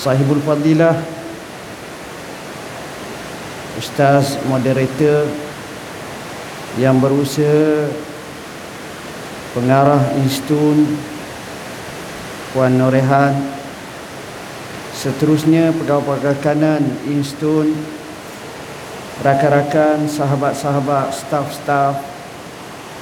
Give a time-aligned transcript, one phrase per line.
[0.00, 0.96] sahibul fadilah
[3.76, 5.28] ustaz moderator
[6.80, 7.92] yang berusaha
[9.52, 10.88] pengarah institut
[12.56, 13.36] Puan Norehan
[14.96, 17.68] seterusnya pegawai-pegawai kanan institut
[19.20, 22.00] rakan-rakan sahabat-sahabat staf-staf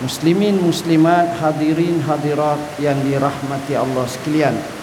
[0.02, 4.77] muslimin muslimat hadirin hadirat yang dirahmati Allah sekalian.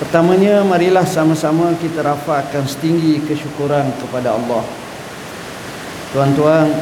[0.00, 4.64] Pertamanya marilah sama-sama kita rafakkan setinggi kesyukuran kepada Allah.
[6.16, 6.72] Tuan-tuan,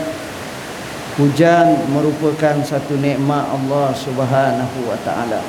[1.19, 5.43] hujan merupakan satu nikmat Allah Subhanahu wa taala.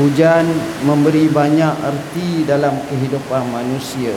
[0.00, 0.48] Hujan
[0.80, 4.16] memberi banyak erti dalam kehidupan manusia.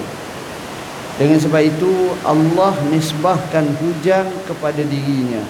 [1.19, 5.43] Dengan sebab itu Allah nisbahkan hujan kepada dirinya.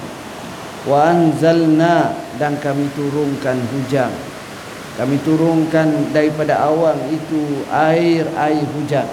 [0.89, 4.32] Wa anzalna dan kami turunkan hujan
[4.93, 9.09] kami turunkan daripada awan itu air air hujan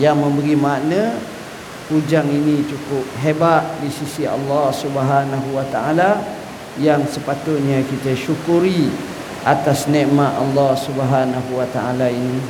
[0.00, 1.12] yang memberi makna
[1.92, 6.24] hujan ini cukup hebat di sisi Allah Subhanahu wa taala
[6.80, 8.88] yang sepatutnya kita syukuri
[9.44, 12.40] atas nikmat Allah Subhanahu wa taala ini.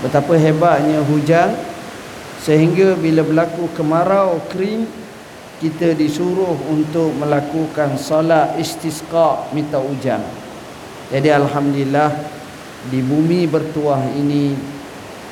[0.00, 1.52] Betapa hebatnya hujan
[2.40, 4.88] sehingga bila berlaku kemarau kering
[5.60, 10.22] kita disuruh untuk melakukan solat istisqa minta hujan
[11.08, 12.12] jadi Alhamdulillah
[12.92, 14.52] di bumi bertuah ini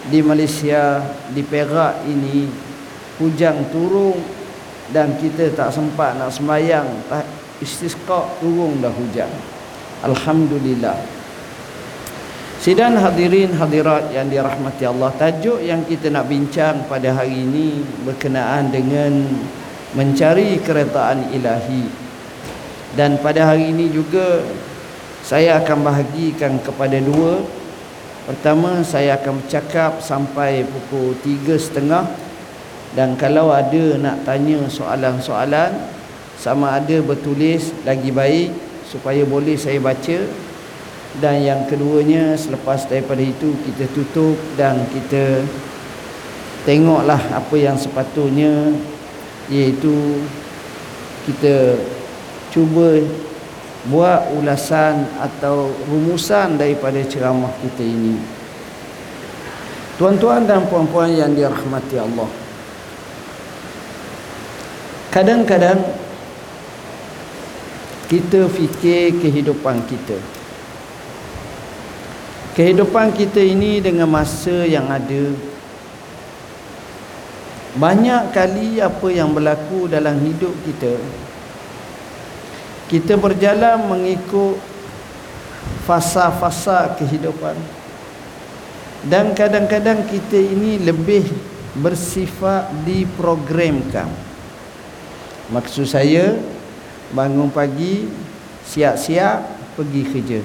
[0.09, 1.05] di Malaysia,
[1.37, 2.49] di Perak ini
[3.21, 4.17] hujan turun
[4.89, 6.89] dan kita tak sempat nak sembahyang
[7.61, 9.29] istisqa turun dah hujan.
[10.01, 10.97] Alhamdulillah.
[12.57, 18.73] Sidang hadirin hadirat yang dirahmati Allah Tajuk yang kita nak bincang pada hari ini Berkenaan
[18.73, 19.23] dengan
[19.93, 21.85] Mencari keretaan ilahi
[22.97, 24.41] Dan pada hari ini juga
[25.27, 27.43] saya akan bahagikan kepada dua.
[28.31, 32.07] Pertama saya akan bercakap sampai pukul tiga setengah.
[32.95, 35.75] Dan kalau ada nak tanya soalan-soalan
[36.39, 38.55] sama ada bertulis lagi baik
[38.87, 40.31] supaya boleh saya baca.
[41.19, 45.43] Dan yang keduanya selepas daripada itu kita tutup dan kita
[46.63, 48.79] tengoklah apa yang sepatutnya
[49.51, 50.23] iaitu
[51.27, 51.83] kita
[52.55, 53.03] cuba
[53.87, 58.19] buat ulasan atau rumusan daripada ceramah kita ini.
[59.97, 62.29] Tuan-tuan dan puan-puan yang dirahmati Allah.
[65.09, 65.81] Kadang-kadang
[68.11, 70.19] kita fikir kehidupan kita.
[72.53, 75.33] Kehidupan kita ini dengan masa yang ada
[77.77, 80.97] banyak kali apa yang berlaku dalam hidup kita
[82.87, 84.59] kita berjalan mengikut
[85.87, 87.55] fasa-fasa kehidupan.
[89.07, 91.27] Dan kadang-kadang kita ini lebih
[91.79, 94.11] bersifat diprogramkan.
[95.51, 96.35] Maksud saya
[97.15, 98.11] bangun pagi
[98.67, 99.47] siap-siap
[99.79, 100.41] pergi kerja.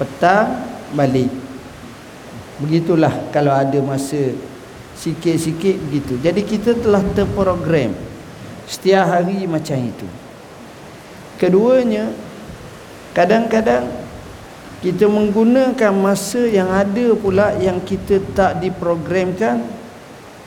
[0.00, 0.64] Petang
[0.96, 1.28] balik.
[2.60, 4.32] Begitulah kalau ada masa
[4.96, 6.16] sikit-sikit begitu.
[6.24, 7.92] Jadi kita telah terprogram.
[8.64, 10.27] Setiap hari macam itu
[11.38, 12.10] Keduanya
[13.14, 13.86] Kadang-kadang
[14.82, 19.62] Kita menggunakan masa yang ada pula Yang kita tak diprogramkan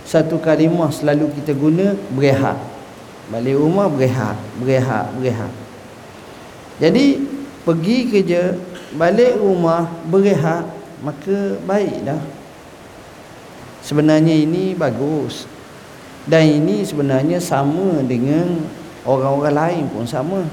[0.04, 2.60] Satu kalimah selalu kita guna Berehat.
[3.32, 5.52] Balik rumah berehat Berehat Berehat.
[6.84, 7.24] Jadi
[7.64, 8.60] Pergi kerja
[8.92, 10.68] Balik rumah Berehat
[11.00, 12.20] Maka baik dah
[13.82, 15.50] Sebenarnya ini bagus.
[16.30, 18.62] Dan ini sebenarnya sama dengan
[19.02, 20.46] Orang-orang lain pun sama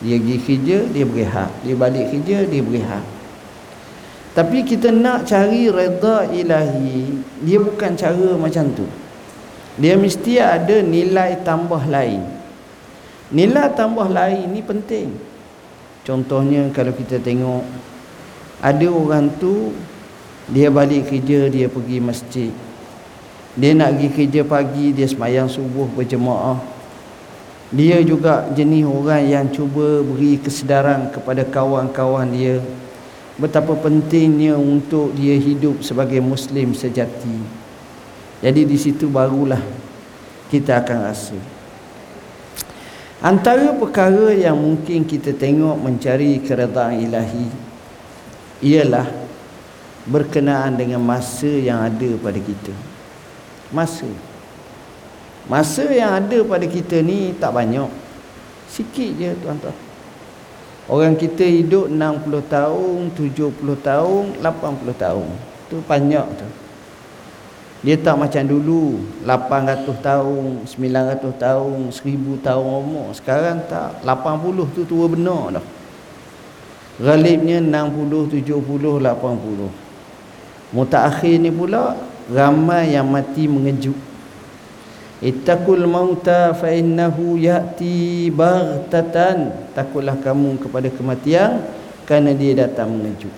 [0.00, 1.50] dia pergi kerja, dia berehat.
[1.64, 3.04] Dia balik kerja, dia berehat.
[4.36, 8.84] Tapi kita nak cari reda ilahi, dia bukan cara macam tu.
[9.80, 12.20] Dia mesti ada nilai tambah lain.
[13.32, 15.16] Nilai tambah lain ni penting.
[16.04, 17.64] Contohnya kalau kita tengok
[18.60, 19.72] ada orang tu
[20.52, 22.52] dia balik kerja, dia pergi masjid.
[23.56, 26.75] Dia nak pergi kerja pagi, dia semayang subuh berjemaah
[27.74, 32.62] dia juga jenis orang yang cuba beri kesedaran kepada kawan-kawan dia.
[33.36, 37.42] Betapa pentingnya untuk dia hidup sebagai muslim sejati.
[38.40, 39.60] Jadi di situ barulah
[40.46, 41.36] kita akan rasa.
[43.18, 47.48] Antara perkara yang mungkin kita tengok mencari keredaan ilahi
[48.62, 49.08] ialah
[50.06, 52.72] berkenaan dengan masa yang ada pada kita.
[53.74, 54.06] Masa
[55.46, 57.90] masa yang ada pada kita ni tak banyak
[58.70, 59.86] sikit je tuan-tuan
[60.86, 65.26] Orang kita hidup 60 tahun, 70 tahun, 80 tahun.
[65.66, 66.46] Tu banyak tu.
[67.82, 73.10] Dia tak macam dulu 800 tahun, 900 tahun, 1000 tahun umur.
[73.18, 75.66] Sekarang tak 80 tu tua benar dah.
[77.02, 80.70] Galibnya 60, 70, 80.
[80.70, 81.98] Mutakhir ni pula
[82.30, 84.05] ramai yang mati mengejut.
[85.16, 89.72] Ittaqul mauta fa innahu ya'ti baghtatan.
[89.72, 91.64] Takutlah kamu kepada kematian
[92.04, 93.32] kerana dia datang mengejut.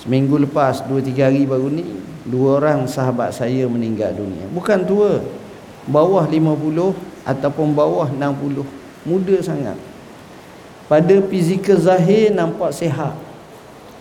[0.00, 1.84] Seminggu lepas, dua tiga hari baru ni,
[2.24, 4.48] dua orang sahabat saya meninggal dunia.
[4.54, 5.20] Bukan tua.
[5.86, 6.96] Bawah lima puluh
[7.26, 8.66] ataupun bawah enam puluh.
[9.04, 9.76] Muda sangat.
[10.86, 13.14] Pada fizikal zahir nampak sehat.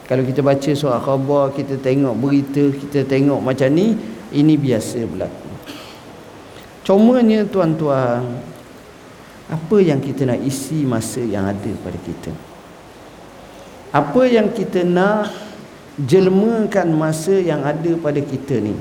[0.06, 3.97] Kalau kita baca surat khabar, kita tengok berita, kita tengok macam ni,
[4.29, 5.55] ini biasa berlaku.
[6.86, 8.22] Cumanya tuan-tuan
[9.50, 12.30] Apa yang kita nak isi masa yang ada pada kita?
[13.90, 15.34] Apa yang kita nak
[15.98, 18.78] Jelmakan masa yang ada pada kita ni?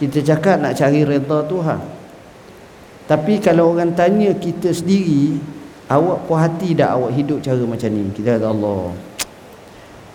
[0.00, 1.80] Kita cakap nak cari reda Tuhan.
[3.04, 5.36] Tapi kalau orang tanya kita sendiri
[5.92, 8.08] Awak puas hati tak awak hidup cara macam ni?
[8.16, 8.96] Kita kata Allah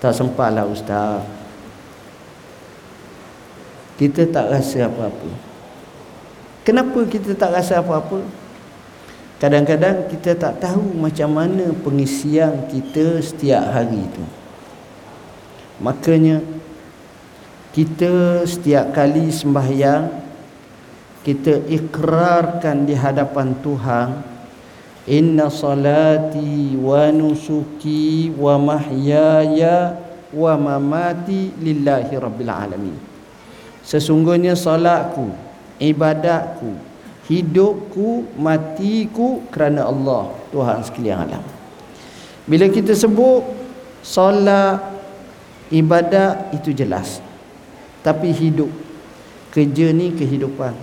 [0.01, 1.21] Tak sempat lah ustaz.
[4.01, 5.48] Kita tak rasa apa-apa
[6.67, 8.23] Kenapa kita tak rasa apa-apa?
[9.39, 14.23] Kadang-kadang kita tak tahu macam mana pengisian kita setiap hari itu.
[15.79, 16.43] Makanya
[17.71, 20.11] kita setiap kali sembahyang
[21.23, 24.09] kita ikrarkan di hadapan Tuhan
[25.09, 29.97] Inna salati wa nusuki wa mahyaya
[30.29, 32.93] wa mamati lillahi rabbil alamin.
[33.81, 35.33] Sesungguhnya salatku
[35.79, 36.89] ibadatku
[37.29, 41.45] hidupku matiku kerana Allah Tuhan sekalian alam.
[42.49, 43.45] Bila kita sebut
[44.01, 44.81] solat
[45.69, 47.21] ibadat itu jelas.
[48.01, 48.73] Tapi hidup
[49.53, 50.73] kerja ni kehidupan.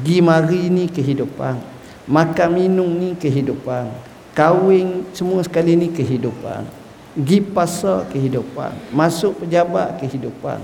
[0.00, 1.60] Gi mari ni kehidupan.
[2.08, 3.92] Makan minum ni kehidupan.
[4.32, 6.64] Kahwin semua sekali ni kehidupan.
[7.20, 8.72] Gi pasar kehidupan.
[8.96, 10.62] Masuk pejabat kehidupan.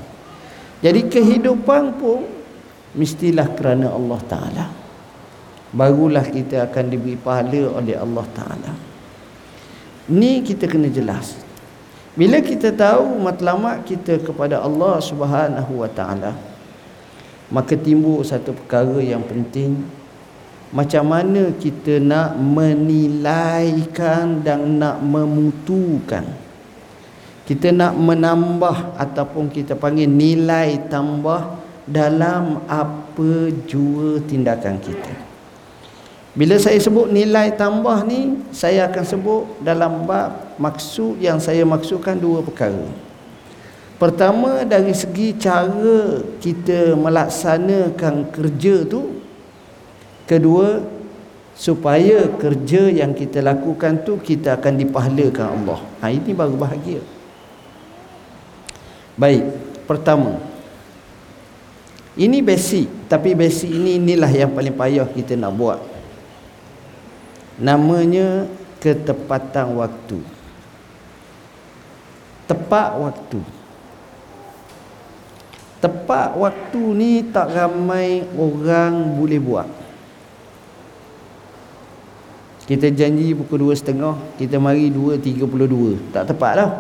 [0.81, 2.25] Jadi kehidupan pun
[2.94, 4.67] mestilah kerana Allah Ta'ala.
[5.75, 8.73] Barulah kita akan diberi pahala oleh Allah Ta'ala.
[10.11, 11.43] Ni kita kena jelas.
[12.14, 16.55] Bila kita tahu matlamat kita kepada Allah Subhanahu Wa Ta'ala
[17.52, 19.84] maka timbul satu perkara yang penting.
[20.74, 26.27] Macam mana kita nak menilaikan dan nak memutukan?
[27.44, 35.14] Kita nak menambah ataupun kita panggil nilai tambah dalam apa jua tindakan kita.
[36.34, 42.19] Bila saya sebut nilai tambah ni, saya akan sebut dalam bab maksud yang saya maksudkan
[42.19, 42.91] dua perkara.
[43.94, 49.22] Pertama dari segi cara kita melaksanakan kerja tu.
[50.26, 50.82] Kedua
[51.55, 55.79] supaya kerja yang kita lakukan tu kita akan dipahalakan Allah.
[56.03, 56.98] Ha ini baru bahagia.
[59.14, 59.46] Baik,
[59.86, 60.54] pertama
[62.15, 65.81] ini basic Tapi basic ini inilah yang paling payah kita nak buat.
[67.59, 68.47] Namanya
[68.79, 70.19] ketepatan waktu.
[72.47, 73.41] Tepat waktu.
[75.83, 79.69] Tepat waktu ni tak ramai orang boleh buat.
[82.65, 86.71] Kita janji pukul 2.30 Kita mari 2.32 Tak tepat lah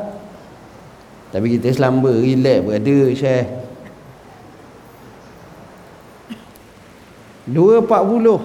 [1.28, 3.63] Tapi kita selamba, relax, berada, share
[7.44, 8.40] Dua empat puluh.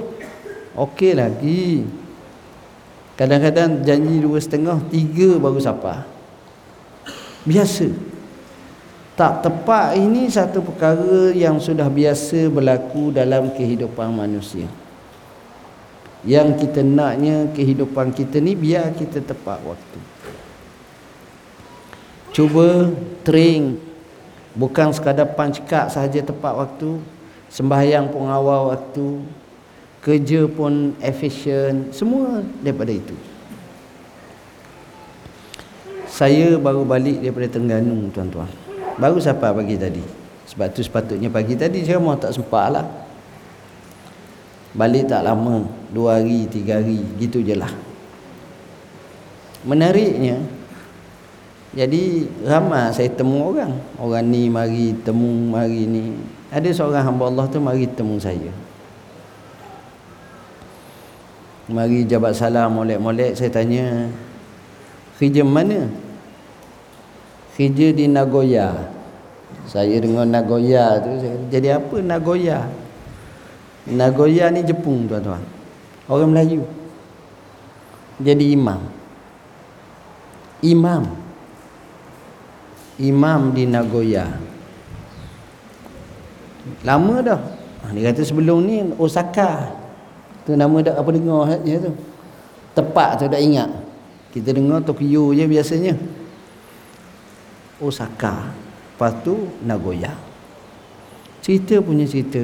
[0.76, 1.88] Okey lagi.
[3.20, 6.08] Kadang-kadang janji dua setengah Tiga baru sapa
[7.44, 7.92] Biasa.
[9.20, 14.72] Tak tepat ini satu perkara Yang sudah biasa berlaku Dalam kehidupan manusia.
[16.24, 20.00] Yang kita naknya Kehidupan kita ni Biar kita tepat waktu.
[22.32, 22.88] Cuba
[23.28, 23.76] train.
[24.56, 27.04] Bukan sekadar punch card sahaja tepat waktu
[27.50, 29.08] sembahyang pun awal waktu
[30.00, 33.18] kerja pun efisien semua daripada itu
[36.20, 38.52] Saya baru balik daripada Tengganu tuan-tuan.
[39.00, 40.04] Baru siapa pagi tadi.
[40.52, 42.84] Sebab tu sepatutnya pagi tadi saya mau tak sempat lah.
[44.76, 45.64] Balik tak lama.
[45.96, 47.00] Dua hari, tiga hari.
[47.16, 47.72] Gitu je lah.
[49.64, 50.44] Menariknya.
[51.72, 53.80] Jadi ramai saya temu orang.
[53.96, 56.20] Orang ni mari temu mari ni.
[56.50, 58.50] Ada seorang hamba Allah tu mari temu saya.
[61.70, 64.10] Mari jabat salam molek-molek saya tanya
[65.22, 65.86] kerja mana?
[67.54, 68.74] Kerja di Nagoya.
[69.70, 72.66] Saya dengar Nagoya tu saya jadi apa Nagoya?
[73.86, 75.46] Nagoya ni Jepun tuan-tuan.
[76.10, 76.66] Orang Melayu.
[78.18, 78.82] Jadi imam.
[80.66, 81.04] Imam.
[82.98, 84.49] Imam di Nagoya.
[86.84, 87.42] Lama dah.
[87.96, 89.72] Dia kata sebelum ni Osaka.
[90.46, 91.92] Tu nama dak apa dengar je tu.
[92.78, 93.70] Tepat tu dak ingat.
[94.30, 95.94] Kita dengar Tokyo je biasanya.
[97.82, 98.52] Osaka.
[98.94, 100.14] Lepas tu Nagoya.
[101.40, 102.44] Cerita punya cerita.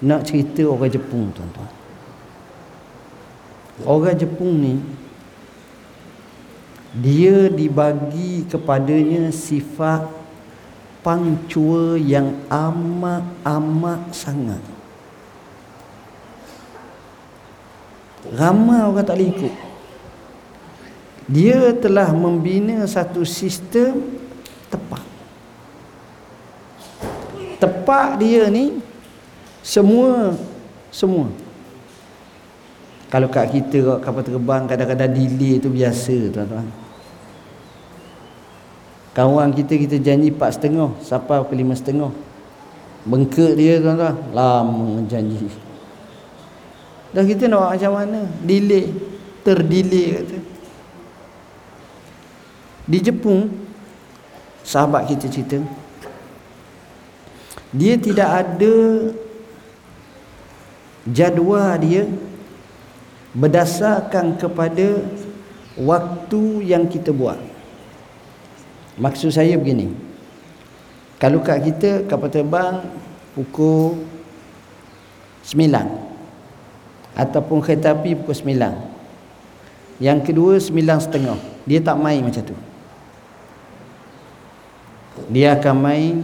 [0.00, 1.70] Nak cerita orang Jepun tuan-tuan.
[3.84, 4.74] Orang Jepun ni
[6.96, 10.08] dia dibagi kepadanya sifat
[11.06, 14.58] pangcua yang amat-amat sangat.
[18.34, 19.54] ramai orang tak boleh ikut.
[21.30, 24.02] Dia telah membina satu sistem
[24.66, 25.02] tepat.
[27.62, 28.78] Tepat dia ni
[29.62, 30.34] semua
[30.90, 31.30] semua.
[33.06, 36.85] Kalau kat kita kapal terbang kadang-kadang delay tu biasa tuan-tuan
[39.16, 45.48] kawan kita kita janji 4.5 sampai ke 5.5 bengkak dia tuan-tuan lama janji
[47.16, 48.28] dan kita nak macam mana?
[48.44, 48.92] Delay.
[49.40, 50.38] Terdelay kata.
[52.84, 53.50] Di Jepun,
[54.60, 55.58] sahabat kita cerita,
[57.72, 58.74] dia tidak ada
[61.08, 62.04] jadual dia
[63.32, 65.00] berdasarkan kepada
[65.80, 67.40] waktu yang kita buat.
[68.96, 69.92] Maksud saya begini.
[71.20, 72.80] Kalau kat kita kapal terbang
[73.36, 74.00] pukul
[75.44, 75.68] 9
[77.16, 78.96] ataupun kereta api pukul 9
[80.00, 82.52] yang kedua 9.30 dia tak main macam tu.
[85.32, 86.20] Dia akan main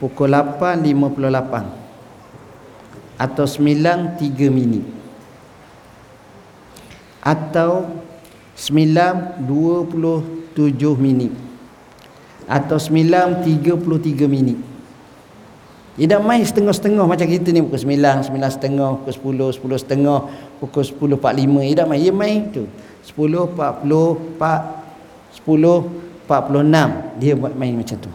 [0.00, 4.84] pukul 8.58 atau 9.3 minit.
[7.20, 8.00] Atau
[8.56, 11.45] 9.27 minit
[12.46, 14.58] atau 9.33 minit
[15.96, 20.18] dia dah main setengah-setengah macam kita ni pukul 9, 9 setengah, pukul 10, 10 setengah,
[20.60, 21.72] pukul 10, 45.
[21.72, 22.00] Dia dah main.
[22.04, 22.68] Dia main tu.
[23.16, 25.88] 10, 40, 4, 10,
[26.28, 27.16] 46.
[27.16, 28.12] Dia buat main macam tu.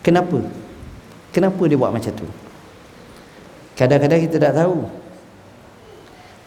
[0.00, 0.40] Kenapa?
[1.36, 2.28] Kenapa dia buat macam tu?
[3.76, 4.88] Kadang-kadang kita tak tahu.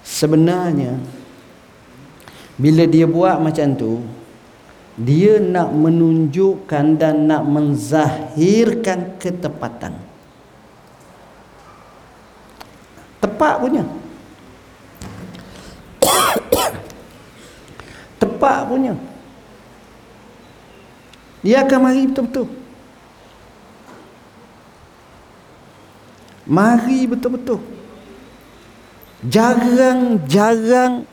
[0.02, 0.98] Sebenarnya,
[2.58, 4.02] bila dia buat macam tu,
[4.98, 9.94] dia nak menunjukkan dan nak menzahirkan ketepatan.
[13.22, 13.86] Tepat punya.
[18.22, 18.98] Tepat punya.
[21.46, 22.50] Dia akan mari betul-betul.
[26.50, 27.62] Mari betul-betul.
[29.30, 31.06] Jarang-jarang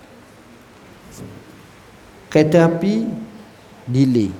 [2.33, 3.25] kereta api
[3.89, 4.33] delay.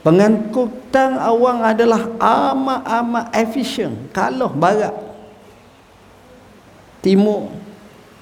[0.00, 4.08] Pengangkutan awang adalah amat-amat efisien.
[4.16, 4.96] Kalau barat.
[7.04, 7.52] Timur.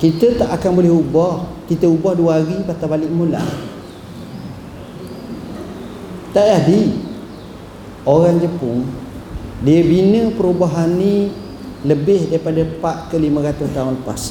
[0.00, 1.34] Kita tak akan boleh ubah.
[1.68, 3.44] Kita ubah dua hari patah balik mula.
[6.32, 6.80] Tak jadi.
[8.02, 8.82] Orang Jepun
[9.62, 11.30] Dia bina perubahan ni
[11.86, 12.66] Lebih daripada
[13.06, 14.22] 4 ke 500 tahun lepas.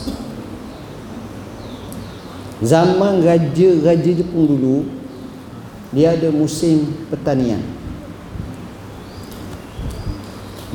[2.62, 4.77] Zaman raja-raja Jepun dulu
[5.96, 7.63] Dia ada musim pertanian.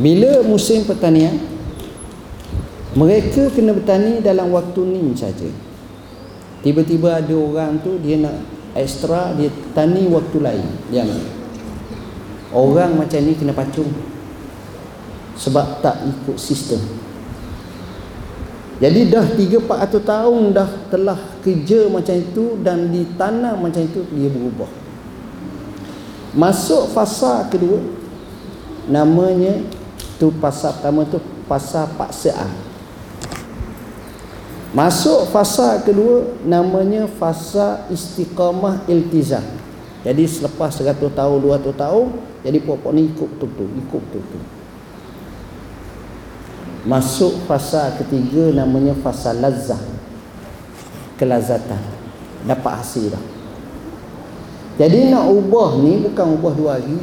[0.01, 1.37] Bila musim pertanian
[2.97, 5.53] Mereka kena bertani dalam waktu ni saja.
[6.65, 10.67] Tiba-tiba ada orang tu Dia nak ekstra dia tani waktu lain.
[10.93, 11.25] Yang
[12.53, 13.91] orang macam ni kena pacung.
[15.37, 16.81] Sebab tak ikut sistem.
[18.77, 24.69] Jadi dah 3-400 tahun dah telah kerja macam itu dan ditanam macam itu dia berubah.
[26.37, 27.81] Masuk fasa kedua
[28.85, 29.65] namanya
[30.21, 32.66] tu fasa pertama tu fasa paksaan
[34.77, 39.41] Masuk fasa kedua namanya fasa istiqamah iltizam.
[40.05, 42.07] Jadi selepas 100 tahun, 200 tahun,
[42.45, 44.43] jadi pokok ni ikut betul-betul, ikut betul-betul.
[46.85, 49.81] Masuk fasa ketiga namanya fasa lazah.
[51.17, 51.81] Kelazatan.
[52.45, 53.25] Dapat hasil dah.
[54.77, 57.01] Jadi nak ubah ni bukan ubah dua hari.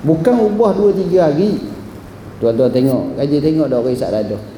[0.00, 1.60] Bukan ubah dua tiga hari.
[2.40, 4.51] Tuan-tuan tengok, kaji tengok dah orang isap dadah.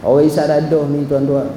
[0.00, 1.52] Orang isap dadah ni tuan-tuan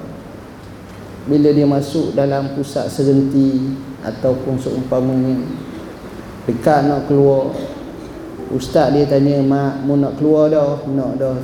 [1.31, 3.71] Bila dia masuk dalam pusat serenti
[4.03, 5.39] Ataupun seumpamanya
[6.43, 7.55] Dekat nak keluar
[8.53, 10.77] Ustaz dia tanya Mak mu nak keluar dah?
[10.85, 11.37] Nak dah.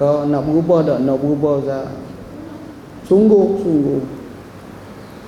[0.00, 0.98] Kau nak berubah tak?
[1.04, 1.86] Nak berubah tak?
[3.04, 4.00] Sungguh Sungguh.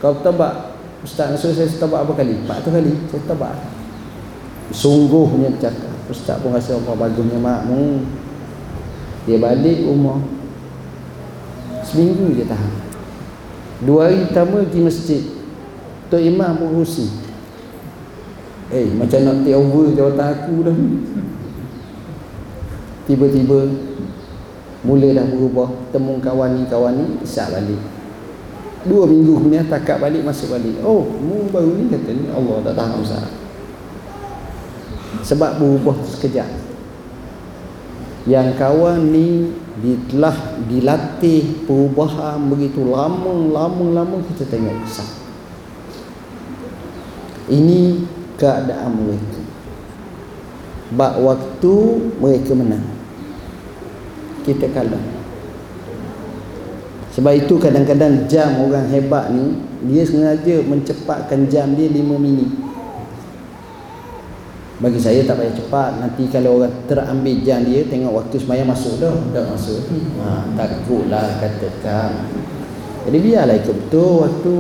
[0.01, 0.73] Kau tebak.
[1.05, 2.33] Ustaz suruh saya tebak apa kali?
[2.33, 3.55] Empat tu kali Saya tebak.
[4.73, 5.93] Sungguhnya cakap.
[6.09, 8.05] Ustaz pun rasa apa bagusnya mak mu
[9.25, 10.21] Dia balik rumah
[11.85, 12.73] Seminggu je tahan.
[13.85, 15.23] Dua hari pertama pergi masjid.
[16.09, 17.09] Tok Imam rusi
[18.69, 20.79] Eh macam nak take over jawatan aku dah.
[23.05, 23.59] Tiba-tiba
[24.85, 27.81] Mula dah berubah Temu kawan ni kawan ni Isyak balik.
[28.85, 30.77] Dua minggu kemudian takak balik masuk balik.
[30.85, 33.25] Oh mu baru ni kata ni Allah tak tahan Ustaz
[35.25, 36.49] Sebab berubah sekejap.
[38.29, 40.37] Yang kawan ni telah
[40.71, 45.25] dilatih perubahan begitu lama lama lama kita tengok kesal
[47.49, 48.01] ini
[48.41, 49.41] keadaan mereka.
[50.95, 51.75] Bak waktu
[52.21, 52.87] mereka menang.
[54.45, 55.01] Kita kalah.
[57.15, 59.55] Sebab itu kadang-kadang jam orang hebat ni
[59.87, 62.51] dia sengaja mencepatkan jam dia 5 minit
[64.83, 65.91] bagi saya tak payah cepat.
[66.03, 69.87] Nanti kalau orang terambil jam dia tengok waktu semayang masuk dah dah masuk.
[70.19, 72.27] Ha, takutlah katakan.
[73.07, 74.57] Jadi biarlah ikut betul waktu.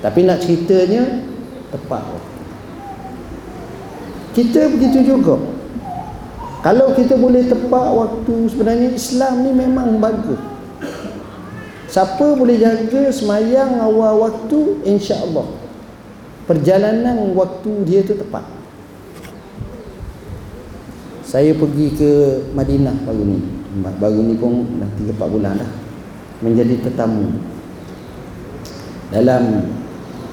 [0.00, 1.22] Tapi nak ceritanya
[1.70, 2.40] tepat waktu.
[4.34, 5.38] Kita begitu juga.
[6.60, 10.40] Kalau kita boleh tepat waktu sebenarnya Islam ni memang bagus.
[11.90, 14.82] Siapa boleh jaga semayang awal waktu?
[14.86, 15.46] insya-Allah.
[16.46, 18.59] Perjalanan waktu dia tu tepat
[21.30, 22.10] saya pergi ke
[22.58, 23.38] Madinah baru ni.
[24.02, 25.70] Baru ni pun dah 3 4 bulan dah.
[26.42, 27.30] Menjadi tetamu.
[29.14, 29.70] Dalam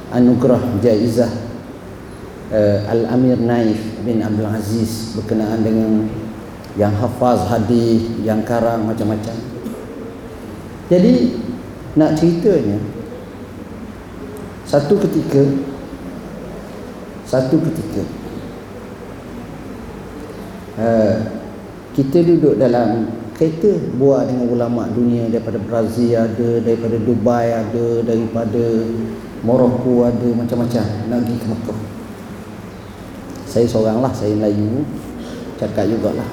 [0.10, 1.30] anugerah jaizah
[2.50, 6.10] uh, Al-Amir Naif bin Abdul Aziz berkenaan dengan
[6.82, 9.38] yang hafaz hadis yang karang macam-macam.
[10.90, 11.38] Jadi
[11.94, 12.82] nak ceritanya
[14.66, 15.46] satu ketika
[17.26, 18.02] satu ketika
[20.78, 21.16] uh,
[21.98, 25.30] kita duduk dalam kereta buat dengan ulama dunia.
[25.30, 28.64] Daripada Brazil ada daripada Dubai ada daripada
[29.42, 30.86] Morocco ada macam-macam.
[31.10, 31.80] Nak pergi ke Mekah.
[33.50, 34.86] Saya seorang lah saya Melayu.
[35.58, 36.26] Cakap jugalah.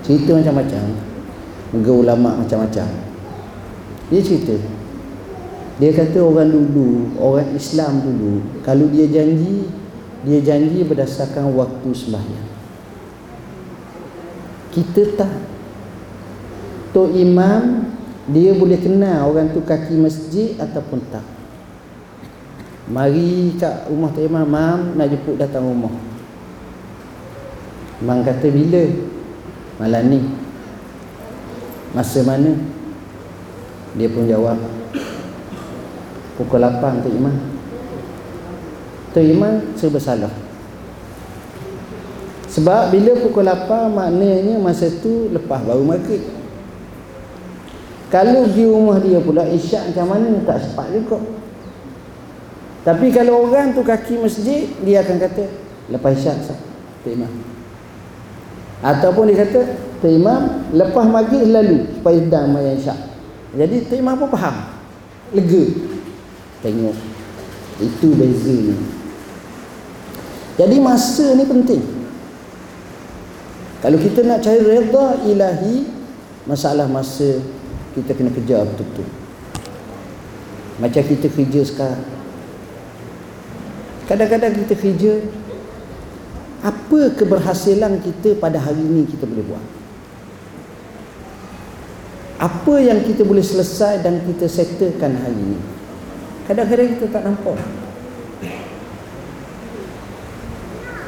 [0.00, 0.84] Cerita macam-macam.
[1.76, 2.88] Moga ulama macam-macam.
[4.08, 4.56] Dia cerita.
[5.76, 9.68] Dia kata orang dulu orang Islam dulu kalau dia janji
[10.24, 12.55] dia janji berdasarkan waktu sembahyang
[14.76, 15.34] kita tak.
[16.92, 17.88] Tok Imam
[18.28, 21.24] dia boleh kenal orang tu kaki masjid ataupun tak.
[22.92, 24.44] Mari kat rumah Tok Imam.
[24.44, 25.92] Mam nak jemput datang rumah.
[28.04, 28.84] Imam kata bila?
[29.80, 30.20] Malam ni.
[31.96, 32.52] Masa mana?
[33.96, 34.60] Dia pun jawab
[36.36, 37.36] pukul 8 Tok Imam.
[39.16, 40.45] Tok Imam serba salah
[42.56, 46.24] sebab bila pukul 8 maknanya masa tu lepas baru maghrib.
[48.08, 51.20] Kalau di rumah dia pula isyak macam mana tak sempat juga.
[52.86, 55.44] Tapi kalau orang tu kaki masjid dia akan kata
[55.92, 56.58] lepas isyak sah
[57.04, 57.32] Tok Imam.
[58.80, 59.60] Ataupun dia kata
[60.00, 62.98] Tok Imam lepas maghrib lalu supaya sedang mayan isyak.
[63.52, 64.56] Jadi Tok Imam pun faham.
[65.36, 65.64] Lega.
[66.64, 66.96] Tengok.
[67.76, 68.96] Itu bezanya
[70.56, 71.84] jadi masa ni penting
[73.86, 75.86] kalau kita nak cari redha ilahi
[76.42, 77.38] masalah masa
[77.94, 79.06] kita kena kejar betul-betul.
[80.82, 82.02] Macam kita kerja sekarang.
[84.10, 85.22] Kadang-kadang kita kerja
[86.66, 89.64] apa keberhasilan kita pada hari ini kita boleh buat?
[92.42, 95.62] Apa yang kita boleh selesai dan kita settlekan hari ini?
[96.50, 97.54] Kadang-kadang kita tak nampak.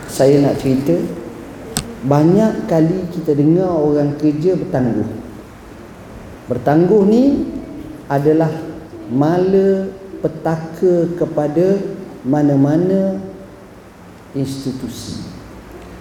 [0.07, 1.18] Saya nak cerita
[2.07, 5.09] banyak kali kita dengar orang kerja bertangguh.
[6.47, 7.25] Bertangguh ni
[8.07, 8.53] adalah
[9.11, 9.91] mala
[10.23, 11.79] petaka kepada
[12.23, 13.19] mana-mana
[14.37, 15.27] institusi.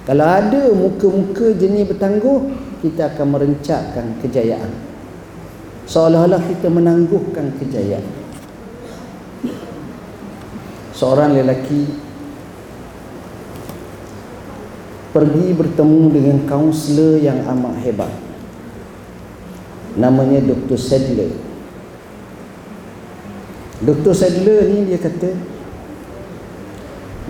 [0.06, 4.72] Kalau ada muka-muka jenis bertangguh kita akan merencatkan kejayaan.
[5.88, 8.08] Seolah-olah kita menangguhkan kejayaan.
[10.96, 12.07] Seorang lelaki
[15.18, 18.14] pergi bertemu dengan kaunselor yang amat hebat
[19.98, 20.78] namanya Dr.
[20.78, 21.34] Sadler
[23.82, 24.14] Dr.
[24.14, 25.34] Sadler ni dia kata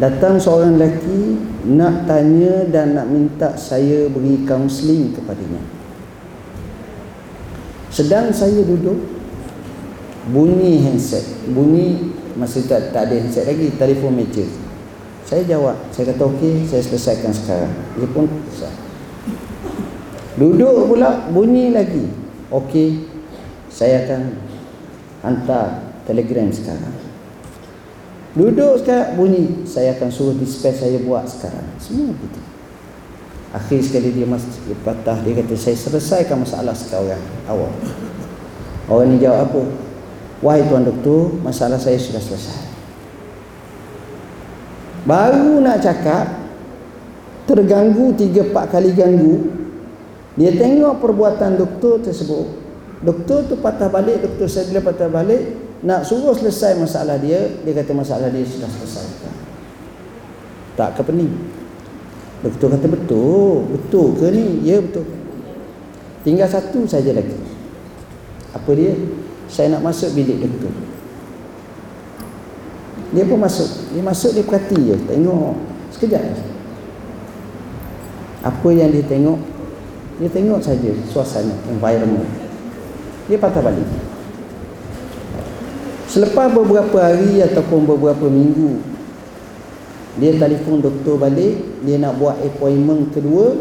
[0.03, 5.63] datang seorang lelaki nak tanya dan nak minta saya beri kaunseling kepadanya
[7.87, 8.99] sedang saya duduk
[10.27, 11.23] bunyi handset
[11.55, 14.66] bunyi masih tak, tak ada handset lagi telefon meja
[15.27, 17.73] saya jawab saya kata okey saya selesaikan sekarang.
[17.99, 18.75] Dia pun selesai.
[20.39, 22.07] Duduk pula bunyi lagi.
[22.47, 23.03] Okey
[23.67, 24.39] saya akan
[25.27, 26.95] hantar telegram sekarang.
[28.39, 29.67] Duduk sekarang bunyi.
[29.67, 31.75] Saya akan suruh display saya buat sekarang.
[31.75, 32.39] Semua begitu
[33.51, 35.19] Akhir sekali dia masih patah.
[35.27, 37.19] Dia kata saya selesaikan masalah sekarang.
[37.51, 37.71] Awal
[38.87, 39.61] Orang ni jawab apa?
[40.39, 42.66] Wahai tuan doktor Masalah saya sudah selesai
[45.07, 46.27] Baru nak cakap
[47.47, 49.47] Terganggu tiga empat kali ganggu
[50.35, 52.45] Dia tengok perbuatan doktor tersebut.
[52.99, 55.55] Doktor tu patah balik Doktor bila patah balik
[55.87, 59.07] Nak suruh selesai masalah dia Dia kata masalah dia sudah selesai.
[60.75, 61.31] Tak kepening
[62.43, 64.67] Doktor kata betul Betul ke ni?
[64.67, 65.07] Ya betul.
[66.27, 67.39] Tinggal satu saja lagi.
[68.51, 68.91] Apa dia?
[69.47, 70.96] Saya nak masuk bilik doktor
[73.15, 73.69] Dia pun masuk.
[73.95, 74.95] Dia masuk dia perhati je.
[75.07, 75.55] Tengok.
[75.95, 76.23] Sekejap.
[78.43, 79.39] Apa yang dia tengok?
[80.17, 82.27] Dia tengok saja suasana Environment.
[83.31, 83.87] Dia patah balik.
[86.07, 88.97] Selepas beberapa hari Ataupun beberapa minggu
[90.17, 91.85] dia telefon doktor balik.
[91.85, 93.53] Dia nak buat appointment kedua.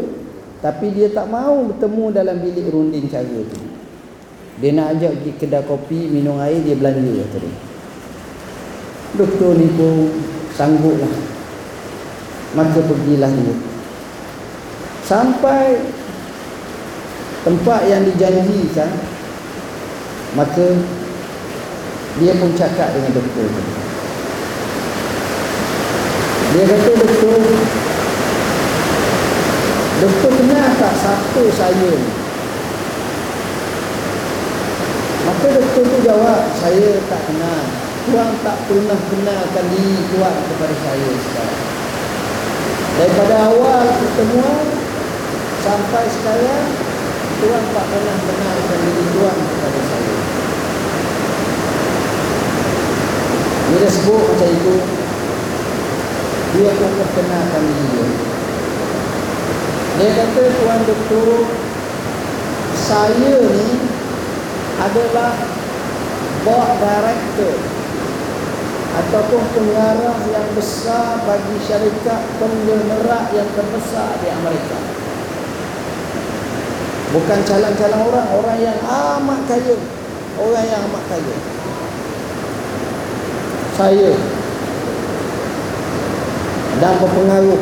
[0.57, 3.61] Tapi dia tak mau bertemu dalam bilik runding cara tu.
[4.57, 7.66] Dia nak ajak pergi kedai kopi minum air dia belanja tadi
[9.15, 10.11] doktor ni pun
[10.51, 11.37] sanggup lah
[12.55, 13.55] maka pergilah dia.
[15.03, 15.79] Sampai
[17.43, 18.91] tempat yang dijanjikan
[20.35, 20.65] maka
[22.17, 23.63] dia pun cakap dengan doktor tu.
[26.47, 27.39] Dia kata doktor
[29.97, 31.93] Doktor kenal tak satu saya?
[35.27, 41.09] Maka doktor tu jawab Saya tak kenal Tuan tak pernah kenalkan diri Tuan kepada saya
[41.11, 41.63] sekarang
[42.97, 44.65] Daripada awal pertemuan
[45.61, 46.87] Sampai sekarang
[47.37, 50.15] tuan tak pernah kenalkan diri tuan kepada saya.
[53.67, 54.75] Bila sebut macam itu,
[56.57, 58.07] dia pun perkenalkan diri
[59.97, 60.09] dia.
[60.17, 61.29] Kata, Tuan Doktor,
[62.77, 63.69] saya ni
[64.77, 65.33] adalah
[66.45, 67.76] board director
[68.97, 74.79] ataupun pengarah yang besar bagi syarikat konglomerat yang terbesar di Amerika.
[77.13, 79.77] Bukan calon-calon orang, orang yang amat kaya.
[80.37, 81.37] Orang yang amat kaya.
[83.77, 84.11] Saya
[86.81, 87.61] dan berpengaruh.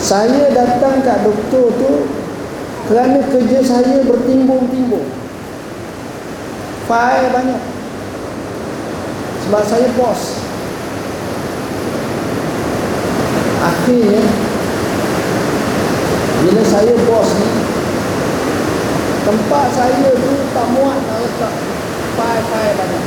[0.00, 1.92] Saya datang kat doktor tu
[2.90, 5.19] kerana kerja saya bertimbung-timbung.
[6.90, 7.62] File banyak.
[9.46, 10.42] Sebab saya bos.
[13.62, 14.26] Akhirnya
[16.42, 17.50] bila saya bos ni
[19.22, 21.54] tempat saya tu tak muat nak letak
[22.18, 23.04] file-file banyak.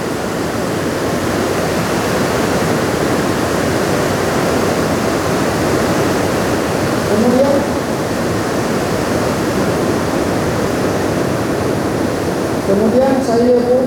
[7.12, 7.73] Kemudian
[12.74, 13.86] Kemudian saya pun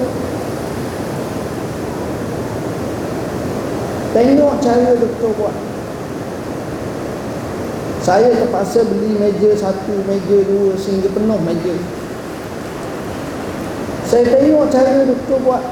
[4.15, 5.57] Tengok cara doktor buat.
[8.01, 11.75] Saya terpaksa beli meja satu, meja dua Sehingga penuh meja.
[14.07, 15.65] Saya tengok cara doktor buat.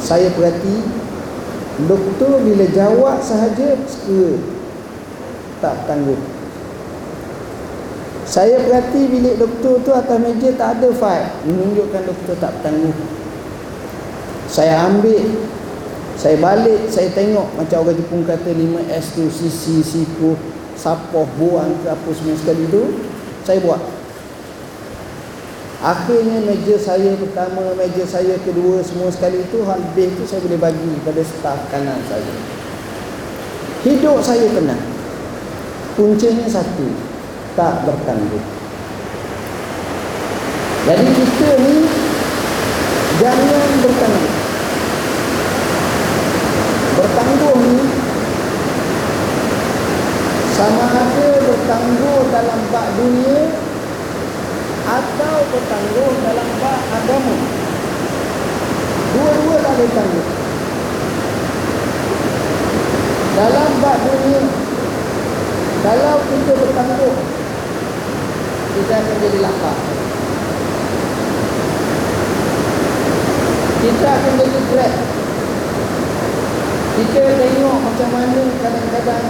[0.00, 0.76] Saya perhati
[1.84, 4.38] Doktor bila jawab sahaja Suka
[5.60, 6.35] Tak tangguh
[8.36, 11.32] Saya perhati bilik doktor tu Atas meja tak ada file.
[11.48, 12.92] Menunjukkan doktor tak tangguh
[14.44, 15.24] Saya ambil.
[16.20, 20.36] Saya balik Saya tengok Macam orang Jepun kata 5S tu Sisi, siku
[20.76, 23.00] Sapoh, buang ke apa semua sekali tu
[23.48, 23.80] Saya buat.
[25.76, 30.56] Akhirnya meja saya pertama, meja saya kedua semua sekali itu hal lebih itu saya boleh
[30.56, 32.34] bagi pada staf kanan saya.
[33.84, 34.80] Hidup saya tenang.
[35.94, 36.88] Kuncinya satu,
[37.56, 38.46] tak bertanggung.
[40.86, 41.76] Jadi kita ni
[43.16, 44.36] jangan bertanggung.
[47.00, 47.80] Bertanggung ni
[50.56, 53.40] sama ada bertanggung dalam bak dunia
[54.86, 57.36] atau bertanggung dalam bab agama.
[59.16, 60.30] Dua-dua tak boleh tanggung.
[63.36, 64.40] Dalam bab dunia,
[65.84, 67.18] kalau kita bertanggung,
[68.76, 69.76] kita akan jadi lapar.
[73.80, 74.94] Kita akan jadi grab.
[76.96, 79.26] Kita tengok macam mana kadang-kadang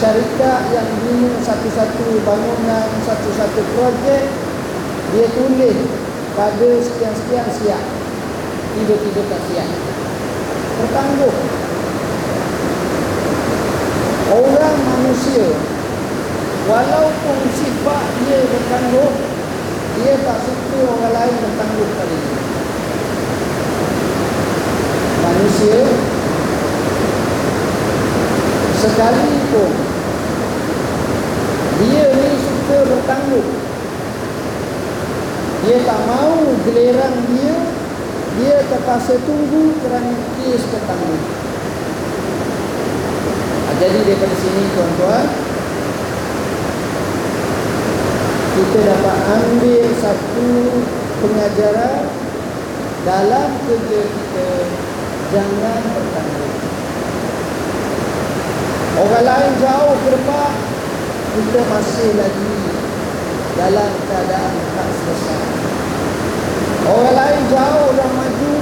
[0.00, 4.24] syarikat yang bina satu-satu bangunan, satu-satu projek
[5.10, 5.78] dia tulis
[6.38, 7.82] pada sekian-sekian siap
[8.78, 9.68] tiba-tiba tak siap
[10.78, 11.34] bertangguh
[14.30, 15.46] orang manusia
[16.70, 19.12] walaupun sifat dia bertangguh
[19.98, 22.38] dia tak suka orang lain bertangguh kali ini
[25.18, 25.82] manusia
[28.78, 29.72] sekalipun
[31.82, 33.46] dia ni suka bertangguh
[35.66, 37.56] dia tak mau giliran dia
[38.38, 41.22] dia terpaksa tunggu kerana kes bertangguh.
[43.68, 45.49] Ha, jadi daripada sini tuan-tuan
[48.60, 50.48] kita dapat ambil satu
[51.24, 52.04] pengajaran
[53.08, 54.48] dalam kerja kita
[55.32, 56.52] jangan bertangguh
[59.00, 60.52] orang lain jauh ke depan
[61.30, 62.52] kita masih lagi
[63.54, 65.42] dalam keadaan tak selesai.
[66.90, 68.54] Orang lain jauh dah maju,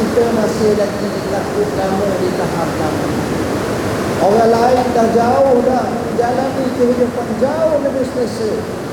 [0.00, 3.08] kita masih lagi laku lama di tahap lama.
[4.24, 8.83] Orang lain dah jauh dah menjalani kehidupan jauh lebih selesa.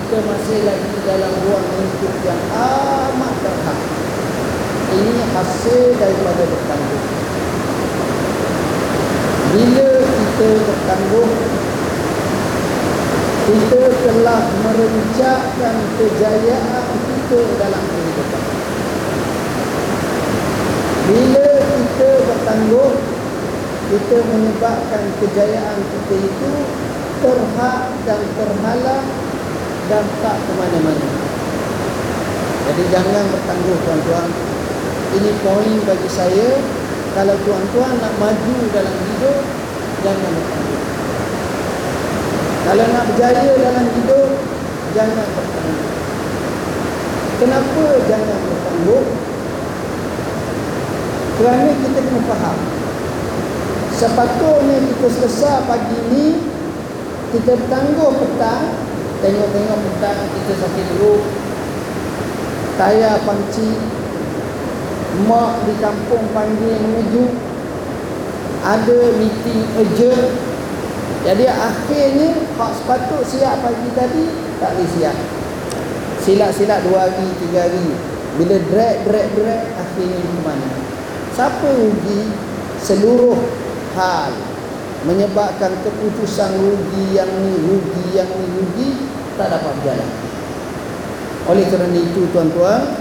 [0.00, 3.78] Kita masih lagi dalam ruang hidup yang amat terhad.
[4.96, 7.06] Ini hasil daripada bertanggung.
[9.52, 11.34] Bila kita bertanggung,
[13.44, 18.44] kita telah merencanakan kejayaan kita dalam kehidupan.
[21.12, 22.96] Bila kita bertanggung,
[23.92, 26.52] kita menyebabkan kejayaan kita itu
[27.20, 29.19] terhad dan terhalang
[29.98, 31.08] tak ke mana-mana.
[32.70, 34.30] Jadi jangan bertanggung tuan-tuan.
[35.18, 36.50] Ini poin bagi saya.
[37.10, 39.42] Kalau tuan-tuan nak maju dalam hidup,
[40.06, 40.70] jangan bertanggung.
[42.60, 44.30] Kalau nak berjaya dalam hidup
[44.94, 45.90] Jangan bertangguh
[47.42, 49.04] Kenapa jangan bertangguh?
[51.40, 52.58] Kerana kita kena faham
[53.96, 56.26] Sepatutnya kita selesai pagi ni
[57.34, 58.79] Kita bertangguh petang
[59.20, 61.14] Tengok-tengok petang kita sakit dulu
[62.80, 63.70] Tayar panci
[65.28, 67.24] Mak di kampung panggil menuju
[68.64, 70.50] Ada meeting urgent
[71.20, 74.24] jadi akhirnya hak sepatut siap pagi tadi
[74.56, 75.16] tak boleh siap.
[76.24, 77.86] Silat-silat dua hari, tiga hari.
[78.40, 80.68] Bila drag, drag, drag, akhirnya ke mana?
[81.36, 82.22] Siapa rugi?
[82.80, 83.36] Seluruh
[83.92, 84.32] hal
[85.08, 88.88] menyebabkan keputusan rugi yang ni, rugi yang ni, rugi
[89.40, 90.10] tak dapat berjalan.
[91.48, 93.00] Oleh kerana itu tuan-tuan,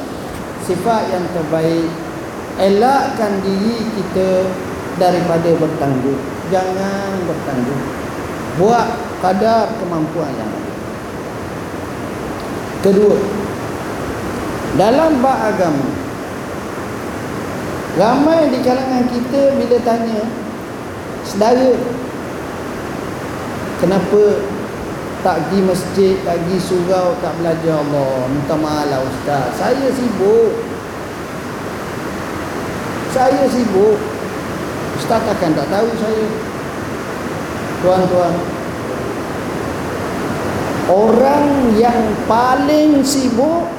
[0.63, 1.89] sifat yang terbaik
[2.59, 4.47] elakkan diri kita
[4.95, 6.19] daripada bertangguh.
[6.49, 7.99] Jangan bertangguh
[8.59, 8.87] buat
[9.23, 10.71] kadar kemampuan yang ada
[12.83, 13.17] kedua
[14.75, 15.87] dalam bab agama
[17.95, 20.23] ramai di kalangan kita bila tanya
[21.29, 21.77] sedara
[23.77, 24.41] kenapa
[25.19, 28.25] tak pergi masjid, tak pergi surau, tak belajar Allah?
[28.31, 29.51] Minta maaf lah ustaz.
[29.59, 30.51] Saya sibuk.
[33.11, 33.99] Saya sibuk.
[34.95, 36.25] Ustaz takkan tak tahu saya?
[37.79, 38.35] Tuan-tuan
[40.91, 43.71] Orang yang paling sibuk